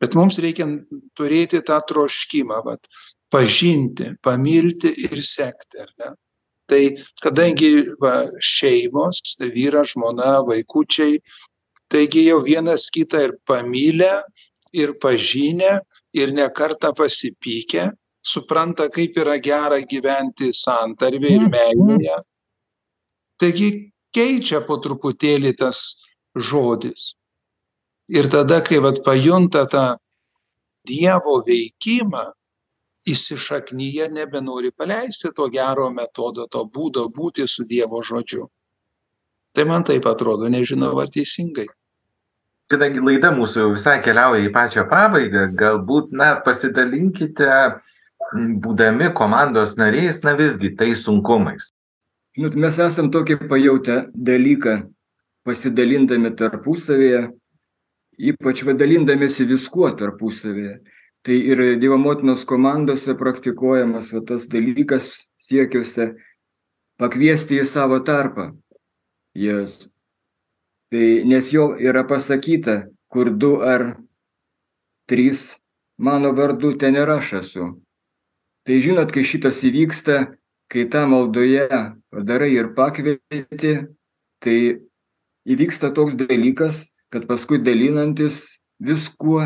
Bet 0.00 0.14
mums 0.14 0.38
reikia 0.38 0.66
turėti 1.18 1.60
tą 1.66 1.80
troškimą 1.88 2.62
vat 2.64 2.86
pažinti 3.30 4.14
pamilti 4.22 4.94
ir 5.04 5.22
sekti 5.22 5.84
tai 6.68 6.82
kadangi 7.22 7.70
va 8.00 8.28
šeimos 8.40 9.36
vyras 9.40 9.94
žmona 9.94 10.38
vaikučiai 10.48 11.18
taigi 11.92 12.26
jau 12.28 12.42
vienas 12.44 12.88
kitą 12.92 13.24
ir 13.28 13.32
pamilę 13.48 14.12
ir 14.72 14.94
pažinę 15.02 15.78
ir 16.12 16.32
ne 16.32 16.48
kartą 16.48 16.92
pasipykę 16.96 17.88
supranta 18.22 18.88
kaip 18.92 19.16
yra 19.16 19.38
gera 19.40 19.80
gyventi 19.80 20.52
santarvėj 20.52 21.36
ir 21.38 21.46
meilėje 21.52 22.18
taigi 23.38 23.92
keičia 24.14 24.62
po 24.66 24.78
truputėlį 24.82 25.54
tas 25.58 25.82
žodis. 26.34 27.14
Ir 28.08 28.28
tada 28.32 28.60
kai 28.64 28.80
vat 28.80 29.02
pajunta 29.04 29.66
tą 29.68 29.86
dievo 30.88 31.38
veikimą 31.46 32.24
įsišaknyja 33.08 34.08
nebenori 34.12 34.72
paleisti 34.72 35.30
to 35.36 35.48
gero 35.52 35.88
metodo 35.92 36.46
to 36.48 36.64
būdo 36.64 37.08
būti 37.12 37.46
su 37.48 37.64
dievo 37.68 38.00
žodžiu. 38.04 38.48
Tai 39.56 39.64
man 39.68 39.84
taip 39.84 40.06
atrodo 40.06 40.48
nežinau 40.48 40.96
ar 41.00 41.12
teisingai. 41.12 41.68
Kadangi 42.68 43.00
laida 43.00 43.30
mūsų 43.32 43.64
jau 43.64 43.70
visai 43.72 43.96
keliauja 44.04 44.44
į 44.44 44.52
pačią 44.52 44.84
pabaigą 44.90 45.46
galbūt 45.56 46.12
na 46.12 46.34
pasidalinkite 46.44 47.48
būdami 48.64 49.08
komandos 49.16 49.76
nariais 49.80 50.20
na 50.24 50.34
visgi 50.36 50.74
tais 50.76 51.04
sunkumais 51.04 51.70
nu 52.38 52.50
mes 52.62 52.78
esam 52.78 53.10
tokį 53.10 53.40
pajautę 53.50 53.98
dalyką 54.14 54.78
pasidalindami 55.46 56.30
tarpusavyje 56.38 57.26
ypač 58.18 58.64
va 58.66 58.74
dalindamiesi 58.74 59.46
viskuo 59.46 59.90
tarpusavyje. 59.96 60.78
Tai 61.22 61.34
ir 61.34 61.60
dievo 61.80 61.98
motinos 61.98 62.44
komandose 62.46 63.14
praktikuojamas 63.18 64.10
va 64.14 64.22
tas 64.26 64.48
dalykas 64.50 65.10
siekiuose 65.42 66.12
pakviesti 66.98 67.60
į 67.62 67.66
savo 67.66 68.00
tarpą 68.02 68.50
jėzų. 69.38 69.90
Tai 70.88 71.06
nes 71.28 71.50
jo 71.52 71.74
yra 71.76 72.04
pasakyta 72.08 72.88
kur 73.12 73.30
du 73.30 73.58
ar 73.60 73.98
trys 75.08 75.58
mano 75.98 76.32
vardu 76.32 76.72
ten 76.72 76.96
ir 76.96 77.10
aš 77.12 77.32
esu. 77.42 77.68
Tai 78.64 78.80
žinot 78.84 79.12
kai 79.12 79.24
šitas 79.24 79.60
įvyksta 79.64 80.37
kai 80.68 80.84
tą 80.92 81.06
maldoje 81.08 81.68
padarai 82.12 82.52
ir 82.54 82.72
pakvieti 82.76 83.72
tai 84.44 84.58
įvyksta 85.48 85.92
toks 85.96 86.18
dalykas 86.20 86.88
kad 87.12 87.26
paskui 87.28 87.60
dalinantis 87.64 88.60
viskuo 88.78 89.42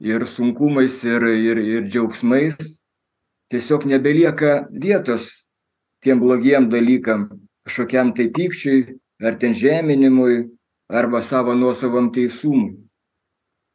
ir 0.00 0.26
sunkumais 0.26 1.02
ir 1.04 1.24
ir 1.24 1.58
ir 1.58 1.82
džiaugsmais 1.88 2.78
tiesiog 3.50 3.88
nebelieka 3.88 4.68
vietos 4.70 5.48
tiem 6.04 6.20
blogiem 6.20 6.68
dalykam 6.68 7.28
kažkokiam 7.64 8.14
tai 8.14 8.28
pykčiui 8.28 8.98
ar 9.20 9.34
ten 9.34 9.54
žeminimui 9.54 10.48
arba 10.88 11.22
savo 11.22 11.54
nuosavam 11.54 12.12
teisumui. 12.12 12.78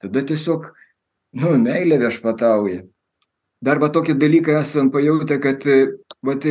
Tada 0.01 0.23
tiesiog 0.25 0.65
nu 1.39 1.53
meilė 1.61 1.99
viešpatauja. 2.01 2.81
Dar 3.63 3.79
va 3.79 3.89
tokį 3.93 4.17
dalyką 4.19 4.57
esam 4.59 4.89
pajautę 4.91 5.37
kad 5.39 5.63
vat 6.23 6.47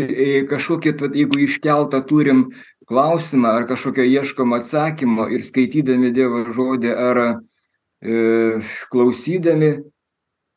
kažkokį, 0.51 0.95
vat, 1.01 1.17
jeigu 1.17 1.43
iškeltą 1.47 2.03
turim 2.09 2.47
klausimą 2.89 3.57
ar 3.57 3.67
kažkokio 3.71 4.05
ieškom 4.05 4.53
atsakymo 4.59 5.29
ir 5.33 5.45
skaitydami 5.47 6.13
Dievo 6.13 6.45
žodį 6.53 6.93
ar 6.93 7.21
e, 7.23 7.31
klausydami, 8.93 9.75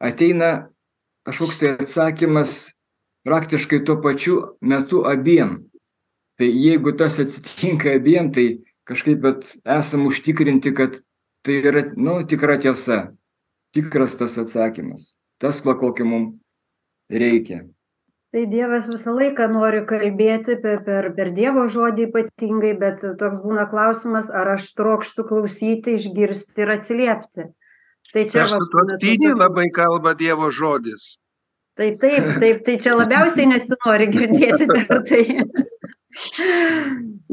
ateina 0.04 0.68
kažkoks 1.26 1.60
tai 1.62 1.76
atsakymas 1.80 2.58
praktiškai 3.26 3.84
tuo 3.86 3.98
pačiu 4.02 4.42
metu 4.62 5.06
abiem. 5.10 5.64
Tai 6.36 6.48
jeigu 6.52 6.92
tas 6.98 7.20
atsitinka 7.24 7.96
abiem, 7.96 8.32
tai 8.32 8.60
kažkaip 8.86 9.22
bet 9.24 9.46
esam 9.64 10.06
užtikrinti, 10.10 10.74
kad 10.76 11.00
tai 11.46 11.62
yra, 11.62 11.86
nu, 11.96 12.20
tikra 12.28 12.58
tiesa, 12.62 13.16
tikras 13.74 14.18
tas 14.20 14.38
atsakymas, 14.42 15.14
tas, 15.42 15.62
kokį 15.62 16.06
mums 16.10 16.36
reikia. 17.10 17.64
Tai 18.36 18.42
Dievas 18.52 18.90
visą 18.92 19.14
laiką 19.16 19.46
nori 19.48 19.86
kalbėti 19.88 20.58
per, 20.60 20.82
per, 20.84 21.06
per 21.16 21.30
Dievo 21.38 21.70
žodį 21.72 22.10
ypatingai, 22.10 22.74
bet 22.82 23.06
toks 23.22 23.40
būna 23.40 23.64
klausimas, 23.72 24.28
ar 24.28 24.58
aš 24.58 24.74
trokštų 24.76 25.24
klausyti, 25.30 25.94
išgirsti 25.96 26.66
ir 26.66 26.74
atsiliepti. 26.74 27.46
Tai 28.12 28.26
čia 28.34 28.42
aš 28.44 28.58
sutuoktinį 28.58 29.32
labai 29.40 29.70
kalba 29.72 30.12
Dievo 30.20 30.50
žodis. 30.52 31.14
Tai 31.80 31.88
taip, 32.02 32.28
taip, 32.44 32.60
tai 32.68 32.76
čia 32.84 32.98
labiausiai 33.00 33.48
nesinori 33.54 34.10
girdėti 34.12 34.68
per 34.68 35.00
tai. 35.08 35.24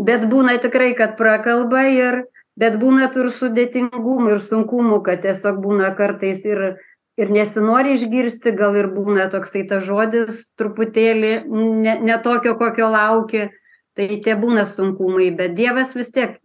bet 0.08 0.30
būna 0.30 0.54
tikrai, 0.62 0.92
kad 1.02 1.18
prakalba 1.18 1.82
ir, 1.90 2.20
bet 2.54 2.78
būna 2.78 3.10
ir 3.10 3.34
sudėtingumų 3.42 4.36
ir 4.36 4.46
sunkumų, 4.46 5.02
kad 5.02 5.26
tiesiog 5.26 5.58
būna 5.66 5.90
kartais 5.98 6.46
ir, 6.46 6.76
ir 7.20 7.32
nesinori 7.32 7.96
išgirsti, 7.96 8.54
gal 8.56 8.76
ir 8.78 8.88
būna 8.92 9.28
toksai 9.32 9.64
tas 9.68 9.84
žodis 9.86 10.46
truputėlį 10.58 11.32
ne, 11.48 11.96
ne 12.00 12.18
tokio, 12.24 12.54
kokio 12.60 12.88
lauki, 12.92 13.48
tai 13.96 14.08
tie 14.24 14.36
būna 14.38 14.64
sunkumai, 14.70 15.30
bet 15.36 15.56
Dievas 15.58 15.94
vis 15.96 16.12
tiek 16.14 16.38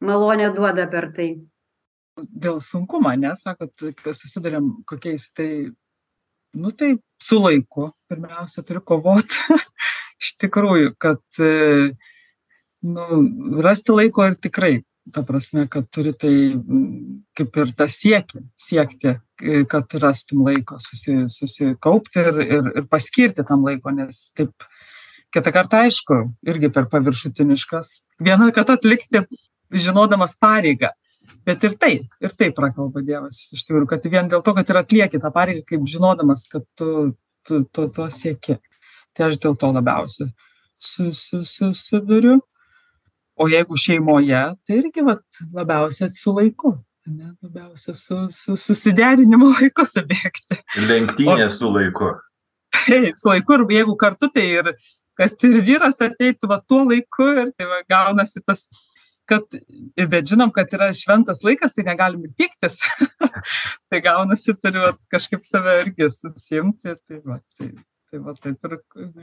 malonę 0.00 0.52
duoda 0.54 0.86
per 0.90 1.10
tai. 1.16 1.30
Dėl 2.20 2.60
sunkumo, 2.62 3.12
nesakot, 3.16 3.72
susidurėm 4.04 4.82
kokiais 4.88 5.30
tai, 5.34 5.70
nu 6.54 6.72
tai 6.76 6.94
su 7.22 7.40
laiku, 7.40 7.90
pirmiausia, 8.10 8.64
turiu 8.66 8.84
kovoti. 8.84 9.40
Iš 10.20 10.34
tikrųjų, 10.42 10.92
kad 11.00 11.22
nu, 12.84 13.04
rasti 13.64 13.94
laiko 13.94 14.26
ir 14.28 14.36
tikrai 14.36 14.74
ta 15.14 15.22
prasme, 15.26 15.66
kad 15.70 15.86
turi 15.92 16.12
tai 16.16 16.32
kaip 17.38 17.58
ir 17.62 17.72
tą 17.78 17.86
siekį, 17.90 18.42
siekti, 18.60 19.14
kad 19.70 19.96
rastum 20.02 20.44
laiko 20.46 20.78
susi, 20.82 21.16
susikaupti 21.32 22.22
ir, 22.22 22.40
ir, 22.44 22.70
ir 22.80 22.88
paskirti 22.90 23.44
tam 23.46 23.64
laiko, 23.66 23.92
nes 23.94 24.30
taip, 24.36 24.66
kitą 25.34 25.52
kartą 25.54 25.84
aišku, 25.86 26.20
irgi 26.50 26.72
per 26.74 26.88
paviršutiniškas, 26.92 27.92
vieną 28.22 28.50
kartą 28.56 28.78
atlikti, 28.78 29.24
žinodamas 29.70 30.36
pareigą, 30.40 30.90
bet 31.46 31.64
ir 31.68 31.78
tai, 31.80 31.94
ir 32.20 32.36
tai 32.36 32.50
prakalba 32.56 33.04
Dievas, 33.06 33.46
iš 33.54 33.64
tikrųjų, 33.68 33.88
kad 33.90 34.10
vien 34.10 34.30
dėl 34.30 34.44
to, 34.46 34.54
kad 34.58 34.70
ir 34.70 34.82
atlieki 34.82 35.22
tą 35.22 35.32
pareigą, 35.34 35.64
kaip 35.68 35.88
žinodamas, 35.88 36.44
kad 36.50 36.66
tu, 36.78 37.12
tu 37.46 37.88
to 37.94 38.10
sieki. 38.12 38.58
Tai 39.14 39.26
aš 39.26 39.40
dėl 39.42 39.56
to 39.58 39.72
labiausiai 39.74 40.30
susiduriu. 40.80 41.40
Su, 41.40 41.42
su, 41.44 41.74
su 41.74 42.59
o 43.40 43.48
jeigu 43.48 43.78
šeimoje, 43.80 44.40
tai 44.66 44.78
irgi 44.82 45.04
vat, 45.06 45.24
labiausiai 45.56 46.12
su 46.12 46.34
laiku. 46.36 46.74
Ne, 47.10 47.32
labiausia 47.42 47.94
su, 47.96 48.26
su 48.30 48.56
susiderinimo 48.60 49.48
laiku 49.56 49.86
subėgti. 49.88 50.60
Lenktynė 50.84 51.46
o, 51.46 51.52
su 51.54 51.70
laiku. 51.72 52.12
Taip, 52.84 53.16
su 53.18 53.30
laiku 53.30 53.56
ir 53.56 53.64
jeigu 53.78 53.96
kartu, 54.00 54.28
tai 54.34 54.46
ir 54.60 54.70
kad 55.18 55.42
ir 55.48 55.58
vyras 55.64 55.98
ateitų 56.04 56.48
va 56.48 56.60
tuo 56.60 56.84
laiku 56.86 57.26
ir 57.32 57.50
tai 57.56 57.66
va, 57.68 57.80
gaunasi 57.88 58.40
tas, 58.44 58.66
kad, 59.28 59.56
bet 59.96 60.28
žinom, 60.28 60.52
kad 60.54 60.70
yra 60.76 60.90
šventas 60.96 61.42
laikas, 61.46 61.74
tai 61.76 61.86
negalim 61.88 62.28
ir 62.28 62.36
pyktis. 62.38 62.78
tai 63.90 64.02
gaunasi, 64.04 64.56
turiu 64.60 64.84
va, 64.84 64.92
kažkaip 65.12 65.44
save 65.46 65.80
irgi 65.86 66.10
susimti. 66.14 66.94
Tai 67.00 67.22
va, 67.26 67.40
tai, 67.56 67.72
tai 68.12 68.22
va 68.28 68.36
taip 68.36 68.70
ir 68.70 68.78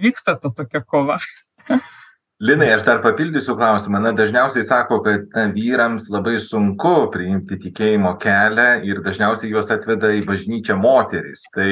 vyksta 0.08 0.38
ta 0.42 0.54
tokia 0.58 0.82
kova 0.82 1.22
linai 2.40 2.70
aš 2.76 2.84
dar 2.86 3.02
papildysiu 3.02 3.56
klausimą. 3.58 4.02
Na 4.02 4.12
dažniausiai 4.16 4.66
sako 4.66 5.00
kad 5.06 5.34
vyrams 5.56 6.10
labai 6.14 6.38
sunku 6.44 7.10
priimti 7.14 7.58
tikėjimo 7.64 8.14
kelią 8.22 8.68
ir 8.88 9.02
dažniausiai 9.06 9.52
juos 9.54 9.72
atveda 9.74 10.12
į 10.16 10.24
bažnyčią 10.28 10.78
moterys. 10.80 11.48
Tai 11.56 11.70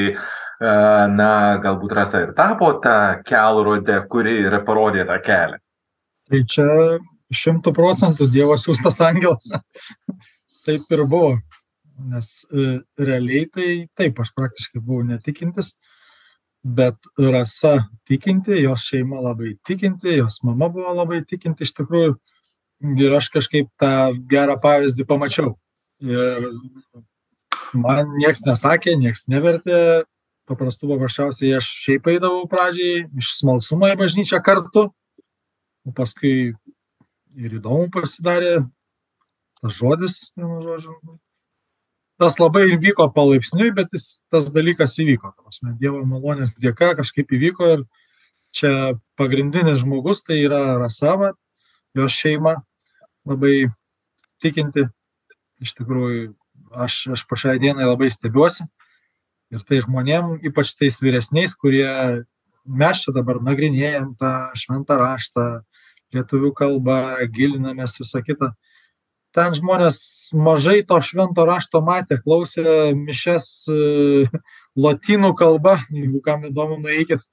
a 0.65 1.07
na 1.11 1.57
galbūt 1.59 1.91
rasa 1.97 2.21
ir 2.23 2.29
tapo 2.37 2.71
ta 2.79 3.19
kelrode 3.27 3.97
kuri 4.09 4.37
ir 4.45 4.55
parodė 4.67 5.03
tą 5.09 5.19
kelią. 5.23 5.59
Tai 6.31 6.39
čia 6.49 6.67
šimtu 7.33 7.73
procentų 7.75 8.29
dievo 8.31 8.55
siųstas 8.57 9.01
angelas. 9.03 9.51
Taip 10.65 10.87
ir 10.95 11.03
buvo. 11.05 11.35
Nes 12.11 12.29
e, 12.51 12.79
realiai 12.99 13.45
tai 13.47 13.67
taip 13.95 14.17
aš 14.19 14.33
praktiškai 14.35 14.81
buvau 14.83 15.05
netikintis 15.07 15.77
bet 16.65 16.97
rasa 17.17 17.85
tikinti 18.09 18.63
jos 18.63 18.87
šeima 18.89 19.19
labai 19.21 19.53
tikinti 19.67 20.17
jos 20.17 20.41
mama 20.43 20.69
buvo 20.73 20.93
labai 20.97 21.21
tikinti 21.27 21.63
iš 21.63 21.75
tikrųjų. 21.77 22.15
Ir 22.99 23.13
aš 23.15 23.29
kažkaip 23.33 23.69
tą 23.79 23.91
gerą 24.29 24.57
pavyzdį 24.61 25.05
pamačiau. 25.07 25.53
Ir 26.03 26.49
man 27.77 28.11
nieks 28.17 28.43
nesakė 28.47 28.97
nieks 28.99 29.27
nevertė. 29.31 30.03
Paprastų 30.45 30.91
paprasčiausiai 30.91 31.55
aš 31.57 31.69
šiaip 31.85 32.09
eidavau 32.11 32.43
pradžiai 32.49 33.05
iš 33.17 33.31
smalsumo 33.39 33.89
į 33.89 33.97
bažnyčią 34.01 34.41
kartu. 34.45 34.89
O 35.85 35.93
paskui 35.93 36.53
ir 37.37 37.57
įdomu 37.59 37.89
pasidarė 37.93 38.57
tas 39.61 39.77
žodis 39.79 40.19
vienu 40.37 40.61
žodžiu 40.65 40.97
tas 42.21 42.37
labai 42.39 42.77
vyko 42.79 43.07
palaipsniui, 43.15 43.71
bet 43.75 43.93
jis, 43.95 44.23
tas 44.31 44.49
dalykas 44.55 44.95
įvyko. 45.01 45.33
Prasme, 45.41 45.73
Dievo 45.79 46.03
malonės 46.07 46.55
dėka 46.59 46.93
kažkaip 46.99 47.33
įvyko 47.35 47.71
ir 47.73 47.83
čia 48.55 48.71
pagrindinis 49.19 49.81
žmogus 49.83 50.23
tai 50.27 50.39
yra 50.45 50.77
Rasava, 50.79 51.33
jos 51.97 52.15
šeima 52.15 52.57
labai 53.27 53.67
tikinti. 54.43 54.87
Iš 55.63 55.75
tikrųjų, 55.77 56.33
aš, 56.75 57.01
aš 57.15 57.23
po 57.27 57.37
šiai 57.39 57.59
dienai 57.63 57.87
labai 57.87 58.09
stebiuosi. 58.11 58.65
Ir 59.53 59.61
tai 59.63 59.79
žmonėm, 59.83 60.39
ypač 60.49 60.73
tais 60.75 60.97
vyresniais, 60.99 61.53
kurie 61.55 61.87
mes 62.65 63.03
čia 63.03 63.13
dabar 63.15 63.39
nagrinėjom 63.45 64.15
tą 64.19 64.31
šventą 64.57 64.97
raštą, 64.99 65.45
lietuvių 66.15 66.51
kalbą, 66.57 66.97
gilinamės 67.31 67.99
visą 68.01 68.23
kitą 68.25 68.51
ten 69.35 69.55
žmonės 69.57 69.99
mažai 70.33 70.79
to 70.87 70.97
švento 71.03 71.45
rašto 71.47 71.81
matė, 71.85 72.17
klausė 72.23 72.93
mišes 72.95 73.47
e, 73.71 73.79
lotynų 74.79 75.33
kalba, 75.39 75.79
jeigu 75.93 76.21
kam 76.25 76.47
įdomu, 76.49 76.79
nueikit. 76.83 77.23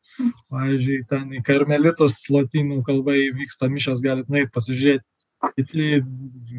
Pavyzdžiui, 0.53 0.99
ten 1.09 1.31
į 1.39 1.41
karmelitus 1.47 2.19
lotynų 2.31 2.83
kalba 2.87 3.15
įvyksta 3.17 3.71
mišas, 3.73 4.03
galit 4.05 4.29
nueiti 4.31 4.53
pasižiūrėti. 4.55 5.07
Kiti 5.57 6.03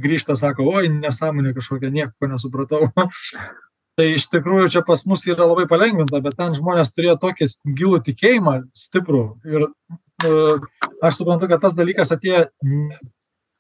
grįžta, 0.04 0.36
sako, 0.36 0.66
oi, 0.74 0.90
nesąmonė 0.92 1.54
kažkokia, 1.56 1.92
nieko 1.94 2.28
nesupratau. 2.28 2.90
tai 4.00 4.10
iš 4.18 4.28
tikrųjų 4.32 4.72
čia 4.74 4.82
pas 4.88 5.06
mus 5.08 5.24
yra 5.30 5.46
labai 5.48 5.68
palengvinta, 5.70 6.20
bet 6.24 6.36
ten 6.40 6.56
žmonės 6.58 6.92
turėjo 6.96 7.16
tokį 7.22 7.48
gilų 7.78 8.02
tikėjimą, 8.10 8.56
stiprų. 8.76 9.24
Ir 9.48 9.68
uh, 9.70 10.66
aš 11.06 11.22
suprantu, 11.22 11.48
kad 11.52 11.64
tas 11.64 11.78
dalykas 11.78 12.12
atėjo 12.16 12.48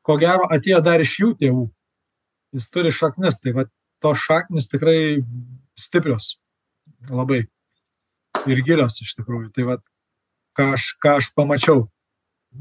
ko 0.04 0.18
gero 0.22 0.50
atėjo 0.52 0.82
dar 0.86 1.02
iš 1.04 1.16
jų 1.22 1.32
tėvų. 1.40 1.66
Jis 2.54 2.70
turi 2.74 2.92
šaknis, 2.94 3.40
tai 3.42 3.56
va 3.56 3.66
tos 4.04 4.22
šaknis 4.22 4.70
tikrai 4.70 5.24
stiprios, 5.80 6.44
labai 7.10 7.46
ir 8.50 8.64
gilios 8.68 9.00
iš 9.02 9.16
tikrųjų. 9.18 9.50
Tai 9.56 9.68
va, 9.72 9.78
ką 10.58 10.74
aš, 10.78 10.90
ką 11.02 11.18
aš 11.22 11.32
pamačiau. 11.38 11.86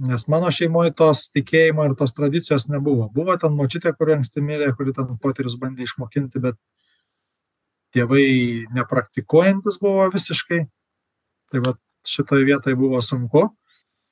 Nes 0.09 0.25
mano 0.33 0.49
šeimoje 0.55 0.95
tos 0.97 1.27
tikėjimo 1.35 1.85
ir 1.85 1.97
tos 1.99 2.15
tradicijos 2.17 2.71
nebuvo. 2.71 3.11
Buvo 3.13 3.35
ten 3.37 3.53
močiutė, 3.59 3.93
kuri 3.99 4.17
anksti 4.17 4.41
mirė, 4.45 4.71
kuri 4.79 4.95
ten 4.97 5.11
poterius 5.21 5.59
bandė 5.61 5.85
išmokinti, 5.85 6.41
bet 6.41 6.57
tėvai 7.93 8.25
nepraktikuojantis 8.73 9.77
buvo 9.83 10.07
visiškai. 10.15 10.63
Tai 11.53 11.61
va 11.67 11.75
šitoje 12.09 12.49
vietoje 12.49 12.79
buvo 12.81 13.03
sunku 13.05 13.51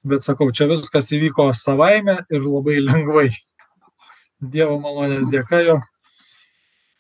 bet 0.07 0.25
sakau, 0.25 0.51
čia 0.53 0.69
viskas 0.71 1.11
įvyko 1.15 1.51
savaime 1.57 2.19
ir 2.31 2.45
labai 2.45 2.81
lengvai. 2.83 3.29
Dievo 4.41 4.79
malonės 4.81 5.29
dėka 5.29 5.61
jo, 5.67 5.77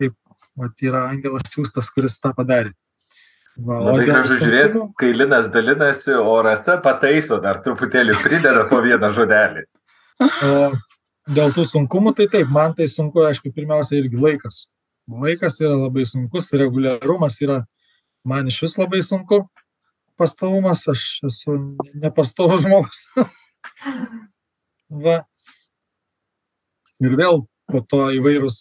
kaip 0.01 0.14
mat, 0.61 0.74
yra 0.84 1.07
angelas 1.09 1.48
siūstas, 1.55 1.88
kuris 1.94 2.18
tą 2.20 2.34
padarė. 2.36 2.74
Va, 3.61 3.78
labai 3.82 4.05
gražu 4.09 4.36
žiūrėti, 4.40 4.82
kai 5.01 5.11
Linas 5.12 5.48
dalinasi, 5.53 6.14
o 6.16 6.36
Rasa 6.44 6.78
pataiso 6.80 7.40
dar 7.42 7.61
truputėlį, 7.64 8.14
prideda 8.22 8.64
po 8.68 8.78
vieną 8.84 9.11
žodelį. 9.16 9.64
O 10.20 10.70
dėl 11.28 11.53
tų 11.57 11.64
sunkumų, 11.68 12.14
tai 12.16 12.28
taip, 12.32 12.53
man 12.53 12.76
tai 12.76 12.88
sunku, 12.88 13.24
aišku, 13.26 13.53
pirmiausia 13.57 13.98
irgi 14.01 14.20
laikas. 14.20 14.68
Laikas 15.11 15.59
yra 15.61 15.74
labai 15.74 16.07
sunkus, 16.09 16.53
reguliarumas 16.57 17.40
yra 17.44 17.62
man 18.24 18.48
iš 18.48 18.61
vis 18.64 18.76
labai 18.78 19.01
sunku 19.05 19.42
pastovumas, 20.21 20.85
aš 20.93 21.07
esu 21.29 21.57
nepastovus 21.97 22.66
žmogus. 22.66 23.07
Va. 25.05 25.23
Ir 27.01 27.16
vėl 27.16 27.45
po 27.71 27.81
to 27.89 28.11
įvairūs, 28.18 28.59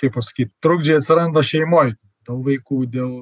kaip 0.00 0.16
pasakyti, 0.16 0.52
trukdžiai 0.64 0.98
atsiranda 0.98 1.44
šeimoje, 1.46 1.94
dėl 2.26 2.42
vaikų, 2.48 2.80
dėl 2.90 3.12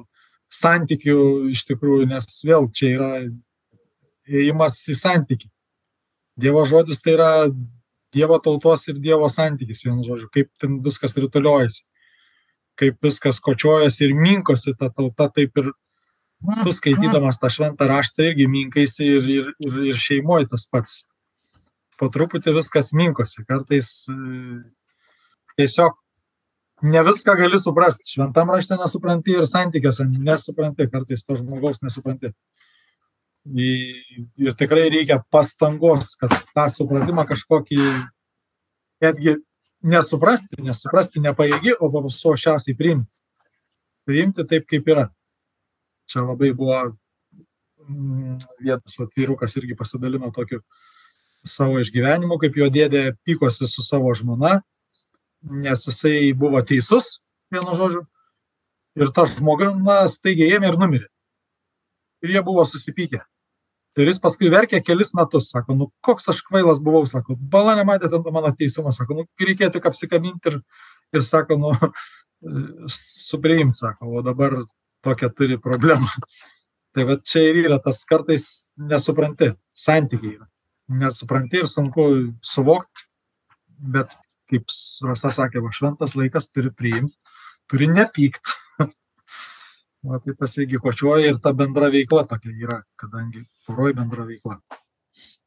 santykių 0.53 1.17
iš 1.53 1.65
tikrųjų, 1.69 2.07
nes 2.09 2.27
vėl 2.45 2.69
čia 2.73 2.93
yra 2.95 3.11
ėjimas 4.29 4.79
į 4.89 4.97
santykių. 4.99 5.49
Dievo 6.39 6.65
žodis 6.69 7.01
tai 7.03 7.17
yra 7.17 7.31
Dievo 8.13 8.37
tautos 8.37 8.85
ir 8.89 8.99
Dievo 9.01 9.25
santykis, 9.29 9.81
vienu 9.85 10.05
žodžiu, 10.05 10.27
kaip 10.33 10.51
ten 10.61 10.77
viskas 10.85 11.17
rytuliojasi, 11.17 11.87
kaip 12.77 12.99
viskas 13.01 13.39
kočiojasi 13.41 14.05
ir 14.05 14.13
minkosi 14.17 14.75
ta 14.77 14.91
tauta, 14.93 15.31
taip 15.33 15.57
ir 15.57 15.71
tu 16.63 16.73
skaitydamas 16.75 17.39
tą 17.41 17.49
šventą 17.53 17.87
raštą 17.89 18.29
irgi 18.29 18.47
minkaisi 18.51 19.07
ir, 19.07 19.27
ir, 19.37 19.49
ir, 19.63 19.81
ir 19.93 19.99
šeimoje 19.99 20.49
tas 20.51 20.67
pats. 20.71 21.01
Po 21.99 22.09
truputį 22.11 22.55
viskas 22.57 22.89
minkosi, 22.97 23.45
kartais 23.47 23.89
e, 24.09 24.15
tiesiog 25.59 25.95
ne 26.83 27.03
viską 27.05 27.35
gali 27.39 27.59
suprasti. 27.61 28.09
Šventam 28.15 28.51
rašte 28.51 28.75
nesupranti 28.79 29.37
ir 29.37 29.47
santykiuose 29.47 30.07
nesupranti, 30.11 30.89
kartais 30.91 31.23
to 31.23 31.37
žmogaus 31.39 31.83
nesupranti. 31.85 32.33
Ir 33.43 34.55
tikrai 34.59 34.87
reikia 34.91 35.19
pastangos, 35.31 36.13
kad 36.19 36.35
tą 36.55 36.67
supratimą 36.71 37.25
kažkokį 37.27 37.79
netgi 39.03 39.35
nesuprasti, 39.83 40.61
nesuprasti 40.63 41.23
nepajėgi, 41.23 41.75
o 41.79 41.91
paprasčiausiai 41.91 42.75
priimti. 42.79 43.19
Priimti 44.07 44.47
taip, 44.47 44.67
kaip 44.67 44.87
yra. 44.91 45.09
Čia 46.11 46.25
labai 46.27 46.51
buvo 46.57 46.79
mm, 47.87 48.37
vietos 48.63 48.97
atvirukas 48.99 49.55
irgi 49.59 49.77
pasidalino 49.79 50.31
tokiu 50.35 50.61
savo 51.47 51.79
išgyvenimu, 51.83 52.37
kaip 52.39 52.55
jo 52.57 52.69
dėdė 52.71 53.13
pykosi 53.27 53.67
su 53.67 53.83
savo 53.83 54.13
žmona, 54.15 54.61
nes 55.43 55.87
jisai 55.89 56.31
buvo 56.39 56.61
teisus, 56.63 57.19
vienu 57.51 57.75
žodžiu, 57.75 58.05
ir 58.99 59.11
ta 59.15 59.25
žmoga, 59.29 59.73
na, 59.75 60.03
staigiai 60.11 60.57
ėmė 60.57 60.71
ir 60.71 60.79
numirė. 60.79 61.09
Ir 62.23 62.37
jie 62.37 62.43
buvo 62.45 62.63
susipykę. 62.67 63.19
Ir 63.99 64.09
jis 64.09 64.21
paskui 64.23 64.49
verkė 64.49 64.79
kelis 64.81 65.11
metus, 65.13 65.51
sako, 65.53 65.75
nu 65.77 65.89
koks 66.05 66.31
aš 66.31 66.39
kvailas 66.47 66.79
buvau, 66.81 67.03
sako, 67.09 67.35
bala 67.37 67.75
nematė 67.77 68.09
ten 68.09 68.23
mano 68.33 68.49
teisumą, 68.57 68.93
sako, 68.95 69.19
nu 69.19 69.45
reikėjo 69.45 69.69
tik 69.75 69.89
apsikaminti 69.89 70.49
ir, 70.49 70.61
ir 71.13 71.25
sako, 71.25 71.59
nu, 71.61 71.73
supriimti, 72.95 73.77
sako, 73.83 74.15
o 74.17 74.23
dabar 74.25 74.63
tokią 75.03 75.29
turi 75.37 75.59
problemą. 75.61 76.09
Tai 76.93 77.05
va 77.09 77.17
čia 77.25 77.41
ir 77.49 77.63
yra 77.63 77.79
tas 77.81 78.03
kartais 78.05 78.45
nesupranti, 78.77 79.51
santykiai 79.73 80.35
yra. 80.37 80.47
Nesupranti 80.93 81.63
ir 81.63 81.69
sunku 81.69 82.05
suvokti, 82.45 83.07
bet 83.95 84.13
kaip 84.51 84.69
Rasa 85.07 85.31
sakė, 85.33 85.63
va 85.63 85.71
šventas 85.73 86.13
laikas 86.19 86.51
turi 86.51 86.69
priimti, 86.69 87.17
turi 87.71 87.89
nepykti. 87.89 88.59
Va, 90.03 90.17
tai 90.19 90.33
tas 90.35 90.51
irgi 90.59 90.81
kočiuoja 90.83 91.31
ir 91.31 91.37
ta 91.39 91.53
bendra 91.55 91.87
veikla 91.87 92.25
tokia 92.27 92.51
yra, 92.51 92.81
kadangi 92.99 93.45
poroj 93.63 93.93
bendra 93.95 94.25
veikla. 94.27 94.57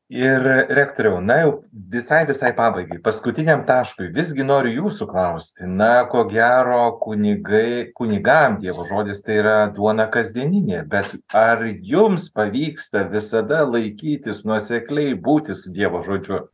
Ir 0.06 0.44
rektoriau, 0.70 1.18
na 1.18 1.40
jau 1.40 1.48
visai 1.90 2.20
visai 2.28 2.52
pabaigai, 2.54 3.00
paskutiniam 3.02 3.64
taškui, 3.66 4.12
visgi 4.14 4.44
noriu 4.46 4.84
jūsų 4.84 5.08
klausti, 5.10 5.66
na 5.66 6.04
ko 6.06 6.22
gero 6.30 6.92
kunigai, 7.02 7.90
kunigam 7.90 8.60
Dievo 8.62 8.86
žodis 8.86 9.24
tai 9.26 9.40
yra 9.40 9.56
duona 9.74 10.06
kasdieninė, 10.06 10.84
bet 10.86 11.10
ar 11.34 11.66
jums 11.66 12.28
pavyksta 12.30 13.02
visada 13.10 13.64
laikytis 13.66 14.44
nuosekliai 14.46 15.18
būti 15.18 15.58
su 15.58 15.74
Dievo 15.74 16.04
žodžiu? 16.06 16.44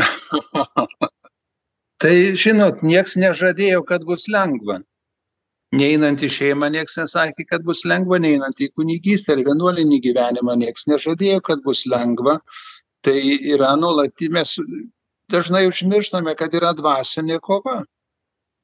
tai 2.00 2.14
žinot, 2.40 2.80
nieks 2.80 3.20
nežadėjo, 3.20 3.84
kad 3.84 4.08
bus 4.08 4.30
lengva 4.32 4.80
neinant 5.76 6.22
į 6.24 6.30
šeimą 6.32 6.70
nieks 6.72 6.96
nesakė, 7.00 7.44
kad 7.50 7.64
bus 7.66 7.84
lengva, 7.84 8.18
neinant 8.22 8.60
į 8.60 8.70
kunigystę 8.76 9.36
ir 9.36 9.44
vienuolinį 9.48 10.00
gyvenimą 10.06 10.56
nieks 10.62 10.88
nežadėjo, 10.88 11.42
kad 11.44 11.62
bus 11.64 11.84
lengva. 11.86 12.38
Tai 13.04 13.18
yra 13.54 13.74
nuolatį, 13.78 14.30
mes 14.34 14.56
dažnai 15.30 15.66
užmirštame, 15.68 16.34
kad 16.38 16.54
yra 16.54 16.72
dvasinė 16.76 17.38
kova. 17.44 17.82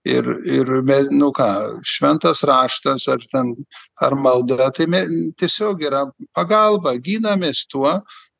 Ir, 0.05 0.26
ir 0.44 0.68
nu 1.16 1.30
ką, 1.32 1.80
šventas 1.88 2.42
raštas 2.44 3.07
ar, 3.09 3.22
ten, 3.32 3.55
ar 4.05 4.12
malda, 4.20 4.68
tai 4.76 4.84
me, 4.86 5.00
tiesiog 5.40 5.80
yra 5.80 6.02
pagalba, 6.36 6.92
gynamės 7.00 7.62
tuo, 7.72 7.94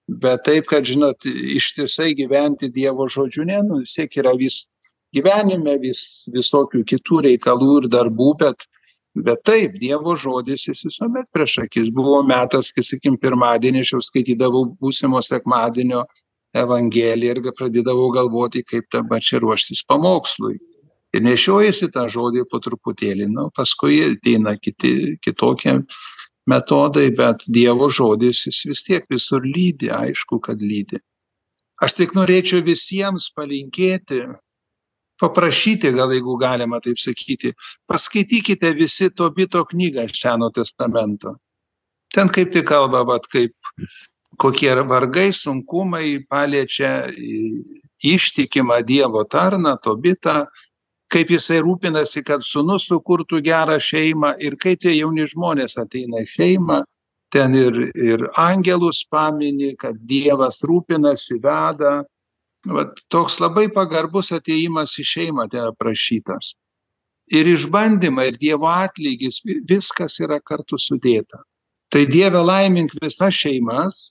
bet 0.09 0.45
taip, 0.45 0.69
kad, 0.69 0.85
žinot, 0.85 1.25
ištisai 1.25 2.13
gyventi 2.19 2.69
Dievo 2.69 3.09
žodžiu, 3.09 3.47
ne, 3.49 3.63
nu, 3.65 3.81
vis 3.81 3.97
tiek 3.97 4.21
yra 4.21 4.35
vis, 4.37 4.67
gyvenime 5.15 5.77
vis 5.83 6.25
visokių 6.35 6.83
kitų 6.91 7.23
reikalų 7.29 7.71
ir 7.83 7.89
darbų, 7.93 8.31
bet, 8.43 8.67
bet 9.27 9.43
taip, 9.49 9.79
Dievo 9.81 10.17
žodis 10.19 10.67
jis 10.69 10.85
visuomet 10.89 11.31
prieš 11.35 11.61
akis. 11.65 11.91
Buvo 11.95 12.21
metas, 12.27 12.73
kai, 12.75 12.85
sakykim, 12.87 13.19
pirmadienį 13.23 13.85
aš 13.85 13.95
jau 13.97 14.03
skaitydavau 14.09 14.67
būsimo 14.81 15.23
sekmadienio 15.25 16.05
Evangeliją 16.55 17.35
ir 17.35 17.55
pradėdavau 17.59 18.13
galvoti, 18.15 18.63
kaip 18.63 18.87
dabar 18.95 19.23
čia 19.23 19.41
ruoštis 19.43 19.83
pamokslui. 19.91 20.61
Ir 21.15 21.23
nešiojasi 21.23 21.89
tą 21.95 22.09
žodį 22.11 22.45
po 22.51 22.59
truputėlį, 22.63 23.27
nu, 23.31 23.49
paskui 23.55 24.01
ateina 24.07 24.57
kiti, 24.59 25.17
kitokie 25.23 25.81
metodai, 26.51 27.09
bet 27.15 27.45
Dievo 27.47 27.89
žodis 27.91 28.45
jis 28.49 28.63
vis 28.71 28.83
tiek 28.87 29.07
visur 29.11 29.47
lydi, 29.47 29.91
aišku, 29.95 30.41
kad 30.43 30.63
lydi. 30.63 30.99
Aš 31.83 31.97
tik 31.99 32.15
norėčiau 32.15 32.63
visiems 32.67 33.31
palinkėti 33.35 34.25
paprašyti, 35.21 35.93
gal 35.95 36.13
jeigu 36.13 36.37
galima 36.41 36.81
taip 36.83 36.99
sakyti, 36.99 37.55
paskaitykite 37.91 38.75
visi 38.79 39.11
to 39.11 39.31
bito 39.31 39.65
knygą 39.65 40.09
Seno 40.13 40.51
testamento. 40.51 41.37
Ten 42.15 42.29
kaip 42.29 42.53
tik 42.53 42.67
kalba, 42.69 43.05
vat, 43.07 43.27
kaip 43.31 43.55
kokie 44.39 44.75
vargai, 44.89 45.31
sunkumai 45.33 46.27
paliečia 46.31 47.11
ištikimą 48.05 48.83
Dievo 48.87 49.25
tarną, 49.25 49.77
to 49.83 49.97
bitą, 49.97 50.45
kaip 51.09 51.31
jisai 51.31 51.61
rūpinasi, 51.63 52.25
kad 52.27 52.43
sunus 52.43 52.89
sukurtų 52.91 53.41
gerą 53.45 53.79
šeimą 53.79 54.35
ir 54.43 54.57
kai 54.57 54.75
tie 54.77 54.97
jauni 54.97 55.29
žmonės 55.31 55.79
ateina 55.79 56.25
į 56.25 56.31
šeimą, 56.31 56.83
ten 57.35 57.55
ir, 57.55 57.79
ir 57.95 58.27
angelus 58.39 59.05
pamini, 59.11 59.75
kad 59.79 59.99
Dievas 60.07 60.63
rūpinasi, 60.67 61.41
veda, 61.43 62.03
Vat 62.65 63.01
toks 63.13 63.41
labai 63.43 63.67
pagarbus 63.73 64.33
ateimas 64.33 64.95
į 65.01 65.05
šeimą 65.11 65.49
ten 65.53 65.69
aprašytas. 65.69 66.55
Ir 67.33 67.49
išbandymai, 67.49 68.29
ir 68.31 68.39
Dievo 68.41 68.69
atlygis, 68.69 69.41
viskas 69.69 70.19
yra 70.21 70.41
kartu 70.41 70.79
sudėta. 70.81 71.41
Tai 71.93 72.05
Dieve 72.09 72.41
laimink 72.45 72.93
visas 73.01 73.37
šeimas, 73.37 74.11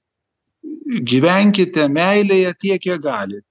gyvenkite 1.09 1.87
meilėje 1.89 2.53
tiek, 2.61 2.81
kiek 2.81 3.01
galite. 3.01 3.49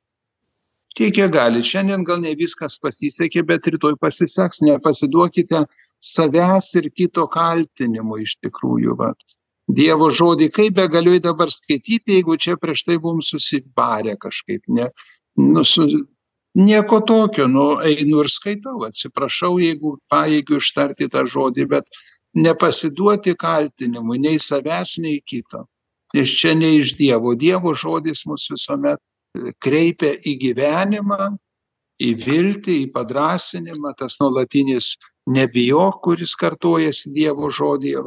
Tiek, 0.97 1.15
kiek 1.15 1.31
galite. 1.33 1.69
Šiandien 1.69 2.05
gal 2.05 2.21
ne 2.21 2.35
viskas 2.37 2.79
pasisekė, 2.83 3.45
bet 3.49 3.69
rytoj 3.75 3.95
pasiseks. 4.01 4.61
Nepasiduokite 4.67 5.65
savęs 6.03 6.73
ir 6.81 6.91
kito 6.97 7.27
kaltinimu 7.33 8.19
iš 8.25 8.37
tikrųjų. 8.45 8.99
Vat. 8.99 9.23
Dievo 9.71 10.11
žodį, 10.11 10.49
kaip 10.51 10.75
be 10.75 10.89
galiu 10.91 11.19
dabar 11.23 11.51
skaityti, 11.51 12.19
jeigu 12.19 12.37
čia 12.37 12.57
prieš 12.59 12.83
tai 12.89 12.99
buvom 12.99 13.23
susibarę 13.23 14.17
kažkaip, 14.21 14.65
ne, 14.69 14.89
nu, 15.39 15.63
su, 15.65 15.87
nieko 16.59 17.01
tokio, 17.07 17.47
nu, 17.49 17.79
einu 17.87 18.25
ir 18.25 18.29
skaitau, 18.29 18.83
atsiprašau, 18.89 19.59
jeigu 19.63 19.97
paėgiu 20.11 20.59
ištarti 20.59 21.09
tą 21.09 21.25
žodį, 21.31 21.69
bet 21.71 22.03
nepasiduoti 22.35 23.37
kaltinimui 23.39 24.19
nei 24.19 24.41
savęs, 24.41 24.99
nei 24.99 25.23
kito. 25.25 25.67
Nes 26.13 26.29
čia 26.29 26.53
ne 26.55 26.75
iš 26.77 26.97
Dievo. 26.99 27.35
Dievo 27.39 27.73
žodis 27.73 28.27
mus 28.27 28.51
visuomet 28.51 29.01
kreipia 29.65 30.13
į 30.21 30.37
gyvenimą, 30.43 31.31
į 32.03 32.11
viltį, 32.25 32.77
į 32.85 32.91
padrasinimą, 32.93 33.95
tas 33.97 34.19
nuolatinis 34.21 34.97
nebijok, 35.31 36.03
kuris 36.05 36.35
kartojasi 36.37 37.13
Dievo 37.15 37.49
žodėje 37.49 38.03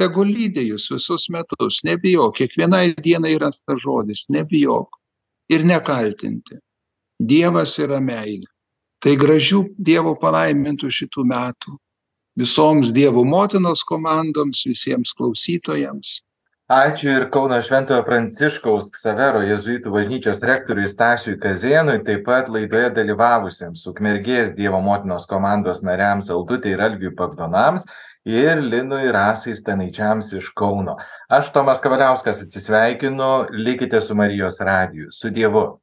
tegu 0.00 0.24
lydi 0.24 0.64
jūs 0.70 0.88
visus 0.94 1.28
metus, 1.32 1.82
nebijok, 1.86 2.38
kiekvienai 2.40 2.94
dienai 3.04 3.34
yra 3.36 3.50
tas 3.52 3.82
žodis, 3.84 4.24
nebijok 4.32 4.96
ir 5.52 5.66
nekaltinti. 5.68 6.58
Dievas 7.20 7.76
yra 7.82 8.00
meilė. 8.00 8.48
Tai 9.00 9.14
gražių 9.16 9.62
Dievo 9.80 10.16
palaimintų 10.20 10.90
šitų 10.92 11.24
metų 11.28 11.76
visoms 12.40 12.92
Dievo 12.96 13.24
motinos 13.24 13.84
komandoms, 13.84 14.64
visiems 14.68 15.12
klausytojams. 15.16 16.20
Ačiū 16.70 17.08
ir 17.10 17.24
Kauno 17.34 17.56
Šventojo 17.66 18.04
Pranciškaus 18.06 18.92
Ksavero 18.94 19.40
Jėzuitų 19.42 19.90
bažnyčios 19.90 20.44
rektoriui 20.46 20.86
Stasiui 20.86 21.34
Kazėnui, 21.42 21.96
taip 22.06 22.22
pat 22.28 22.46
laidoje 22.52 22.92
dalyvavusiems 22.94 23.82
Ukmergės 23.90 24.52
Dievo 24.54 24.78
motinos 24.84 25.26
komandos 25.26 25.82
nariams 25.82 26.30
Aldutė 26.30 26.76
ir 26.76 26.84
Algiui 26.86 27.10
Pagdonams 27.18 27.88
ir 28.24 28.60
linui 28.60 29.10
rasai 29.12 29.54
stanaičiams 29.54 30.32
iš 30.32 30.50
kauno. 30.56 30.96
Aš 31.28 31.52
tomas 31.52 31.80
kavaliauskas 31.80 32.42
atsisveikinu 32.42 33.46
likite 33.50 34.00
su 34.00 34.14
marijos 34.14 34.60
radiju. 34.60 35.08
Su 35.12 35.30
dievu 35.30 35.80